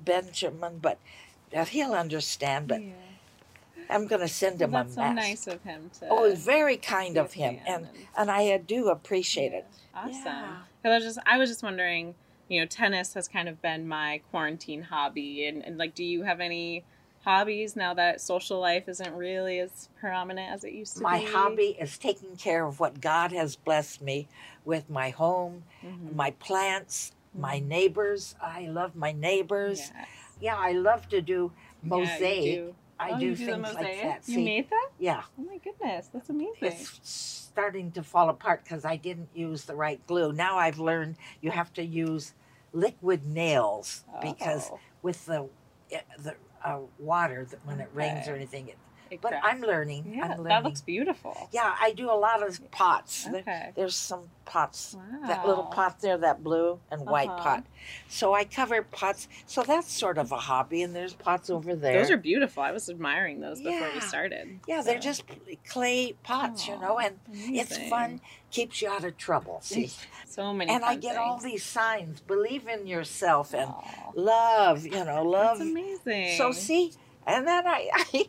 Benjamin, 0.04 0.78
but 0.78 0.98
uh, 1.54 1.64
he'll 1.64 1.94
understand. 1.94 2.68
But 2.68 2.82
Yeah. 2.82 2.92
I'm 3.90 4.06
going 4.06 4.20
to 4.20 4.28
send 4.28 4.60
him 4.60 4.72
Well, 4.72 4.82
a 4.82 4.84
that's 4.84 4.94
so 4.96 5.12
nice 5.12 5.46
of 5.46 5.62
him 5.62 5.90
to. 6.00 6.08
Oh, 6.10 6.24
it's 6.24 6.42
very 6.44 6.76
kind 6.76 7.16
of 7.16 7.32
him, 7.32 7.58
and 7.66 7.86
and- 7.86 8.06
and 8.16 8.30
I 8.30 8.56
do 8.58 8.88
appreciate 8.88 9.52
it. 9.52 9.66
Awesome. 9.94 10.12
Yeah. 10.24 10.56
I 10.84 10.88
was 10.88 11.04
just 11.04 11.18
I 11.26 11.38
was 11.38 11.48
just 11.48 11.62
wondering, 11.62 12.14
you 12.48 12.60
know, 12.60 12.66
tennis 12.66 13.14
has 13.14 13.28
kind 13.28 13.48
of 13.48 13.60
been 13.62 13.88
my 13.88 14.20
quarantine 14.30 14.82
hobby, 14.82 15.46
and, 15.46 15.64
and 15.64 15.78
like, 15.78 15.94
do 15.94 16.04
you 16.04 16.22
have 16.24 16.40
any 16.40 16.84
hobbies 17.24 17.76
now 17.76 17.92
that 17.94 18.20
social 18.20 18.60
life 18.60 18.88
isn't 18.88 19.12
really 19.14 19.58
as 19.58 19.88
prominent 20.00 20.50
as 20.52 20.64
it 20.64 20.72
used 20.72 20.96
to 20.96 21.02
My 21.02 21.18
be? 21.18 21.24
My 21.24 21.30
hobby 21.30 21.76
is 21.80 21.98
taking 21.98 22.36
care 22.36 22.64
of 22.66 22.80
what 22.80 23.00
God 23.00 23.32
has 23.32 23.56
blessed 23.56 24.00
me 24.02 24.28
with 24.64 24.88
my 24.88 25.10
home, 25.10 25.64
Mhm. 25.82 26.14
my 26.14 26.30
plants, 26.32 27.12
my 27.34 27.58
Mhm. 27.60 27.66
neighbors. 27.66 28.34
I 28.40 28.66
love 28.66 28.94
my 28.96 29.12
neighbors. 29.12 29.78
Yes. 29.94 30.06
Yeah, 30.40 30.56
I 30.56 30.72
love 30.72 31.08
to 31.08 31.20
do 31.20 31.52
mosaic. 31.82 32.44
you 32.44 32.52
do. 32.52 32.74
I 33.00 33.12
Oh, 33.12 33.20
do 33.20 33.34
do 33.36 33.46
things 33.46 33.74
like 33.74 34.02
that. 34.02 34.28
You 34.28 34.40
made 34.40 34.68
that? 34.70 34.88
yeah, 34.98 35.22
Oh 35.38 35.44
my 35.44 35.58
goodness, 35.58 36.08
that's 36.12 36.30
amazing. 36.30 36.54
it's 36.62 36.98
starting 37.02 37.92
to 37.92 38.02
fall 38.02 38.28
apart 38.28 38.64
because 38.64 38.84
I 38.84 38.96
didn't 38.96 39.28
use 39.34 39.64
the 39.64 39.76
right 39.76 40.04
glue. 40.06 40.32
Now 40.32 40.58
I've 40.58 40.78
learned 40.80 41.16
you 41.40 41.50
have 41.52 41.72
to 41.74 41.84
use 41.84 42.34
liquid 42.72 43.24
nails 43.26 44.04
because 44.20 44.68
Oh, 44.72 44.80
with 45.02 45.24
the 45.26 45.48
eh, 45.92 46.00
the 46.18 46.34
uh, 46.64 46.80
water 46.98 47.46
that 47.50 47.64
when 47.64 47.80
it 47.80 47.88
rains 47.92 48.26
or 48.28 48.34
anything. 48.34 48.68
It, 48.68 48.78
it 49.10 49.20
but. 49.20 49.34
I'm 49.42 49.60
learning. 49.60 50.14
Yeah, 50.16 50.24
I'm 50.24 50.30
learning. 50.30 50.44
that 50.44 50.64
looks 50.64 50.80
beautiful. 50.80 51.48
yeah, 51.52 51.74
I 51.80 51.92
do 51.92 52.10
a 52.10 52.14
lot 52.18 52.46
of 52.46 52.70
pots. 52.70 53.24
There- 53.24 53.38
Okay. 53.40 53.70
There's 53.74 53.94
some 53.96 54.24
pots. 54.44 54.96
Wow. 54.98 55.26
That 55.28 55.46
little 55.46 55.64
pot 55.64 56.00
there, 56.00 56.16
that 56.18 56.42
blue 56.42 56.80
and 56.90 57.06
white 57.06 57.28
Uh-huh. 57.28 57.42
pot. 57.42 57.64
So 58.08 58.34
I 58.34 58.44
cover 58.44 58.82
pots. 58.82 59.28
So 59.46 59.62
that's 59.62 59.90
sort 59.92 60.18
of 60.18 60.32
a 60.32 60.36
hobby. 60.38 60.82
And 60.82 60.94
there's 60.96 61.12
pots 61.14 61.50
over 61.50 61.74
there. 61.76 61.98
Those 62.00 62.10
are 62.10 62.16
beautiful. 62.16 62.62
I 62.62 62.72
was 62.72 62.88
admiring 62.88 63.40
those 63.40 63.60
before 63.60 63.90
we 63.94 64.00
started. 64.00 64.60
yeah, 64.66 64.80
they're 64.82 64.98
just 64.98 65.24
clay 65.66 66.14
pots, 66.22 66.66
you 66.66 66.78
know, 66.78 66.98
and 66.98 67.18
it's 67.32 67.76
fun. 67.88 68.20
Keeps 68.50 68.80
you 68.82 68.88
out 68.88 69.04
of 69.04 69.16
trouble. 69.18 69.60
See, 69.62 69.90
So 70.26 70.52
many. 70.54 70.72
and 70.72 70.82
I 70.84 70.96
get 70.96 71.16
all 71.16 71.38
these 71.38 71.62
signs. 71.64 72.20
Believe 72.20 72.66
in 72.66 72.86
yourself 72.86 73.52
and 73.54 73.68
Aw, 73.70 74.10
love. 74.14 74.84
You 74.86 75.04
know, 75.04 75.22
love. 75.22 75.58
That's 75.58 75.70
amazing. 75.70 76.36
So 76.38 76.52
see, 76.52 76.92
and 77.26 77.46
then 77.46 77.66
I, 77.66 77.90
I 77.92 78.04
They're 78.12 78.14
the 78.14 78.24
best 78.24 78.26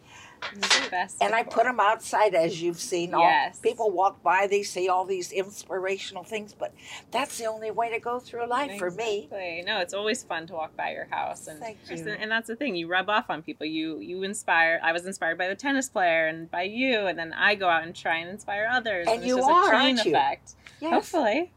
and 1.22 1.34
I 1.34 1.44
put 1.44 1.64
them 1.64 1.80
outside 1.80 2.34
as 2.36 2.62
you've 2.62 2.80
seen. 2.80 3.14
All, 3.14 3.22
Yes. 3.22 3.60
People 3.60 3.92
walk 3.92 4.22
by, 4.24 4.48
they 4.48 4.64
see 4.64 4.90
all 4.90 5.06
these 5.06 5.32
inspirational 5.32 6.24
things, 6.24 6.54
but 6.58 6.74
that's 7.12 7.38
the 7.38 7.46
only 7.46 7.72
way 7.72 7.90
to 7.92 8.00
go 8.00 8.20
through 8.20 8.48
life 8.48 8.78
for 8.78 8.92
me. 8.92 9.28
No, 9.66 9.80
it's 9.80 9.94
always 9.94 10.24
fun 10.24 10.48
to 10.48 10.54
walk 10.54 10.76
by 10.76 10.92
your 10.92 11.06
house, 11.12 11.48
and 11.48 11.64
you. 11.90 12.10
and 12.20 12.32
that's 12.32 12.48
the 12.48 12.56
thing. 12.56 12.76
You 12.76 12.88
rub 12.88 13.10
off 13.10 13.30
on 13.30 13.42
people. 13.42 13.66
You 13.66 14.00
you 14.00 14.24
inspire. 14.24 14.80
I 14.84 14.92
was 14.92 15.06
inspired 15.06 15.38
by 15.38 15.48
the 15.48 15.56
tennis 15.56 15.90
player 15.90 16.28
and 16.28 16.50
by 16.50 16.64
you, 16.64 17.08
and 17.08 17.18
then 17.18 17.34
I 17.34 17.56
go 17.56 17.68
out 17.68 17.84
and 17.84 17.96
try 17.96 18.18
and 18.18 18.30
inspire 18.30 18.68
others. 18.72 19.08
And 19.10 19.18
it's 19.18 19.28
you 19.28 19.42
are, 19.42 19.74
aren't 19.74 20.06
you? 20.06 20.12
effect. 20.12 20.54
Yes. 20.80 20.94
Hopefully. 20.94 21.52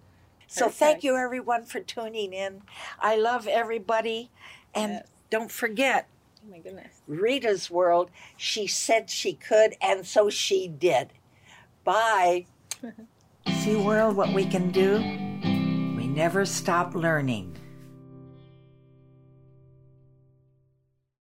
So 0.47 0.69
thank 0.69 1.03
you 1.03 1.17
everyone 1.17 1.65
for 1.65 1.81
tuning 1.81 2.33
in. 2.35 2.63
I 3.01 3.17
love 3.17 3.47
everybody. 3.49 4.31
And 4.75 4.93
Yes. 4.93 5.07
don't 5.31 5.51
forget 5.51 6.09
Oh 6.45 6.51
my 6.51 6.59
goodness. 6.59 7.03
Rita's 7.07 7.71
World. 7.71 8.11
She 8.37 8.67
said 8.67 9.09
she 9.11 9.35
could, 9.35 9.77
and 9.81 10.05
so 10.07 10.29
she 10.29 10.67
did. 10.67 11.13
Bye. 11.85 12.47
See, 13.61 13.77
world, 13.77 14.17
what 14.17 14.35
we 14.35 14.45
can 14.45 14.71
do? 14.73 14.97
We 15.97 16.09
never 16.09 16.45
stop 16.45 16.95
learning. 16.95 17.57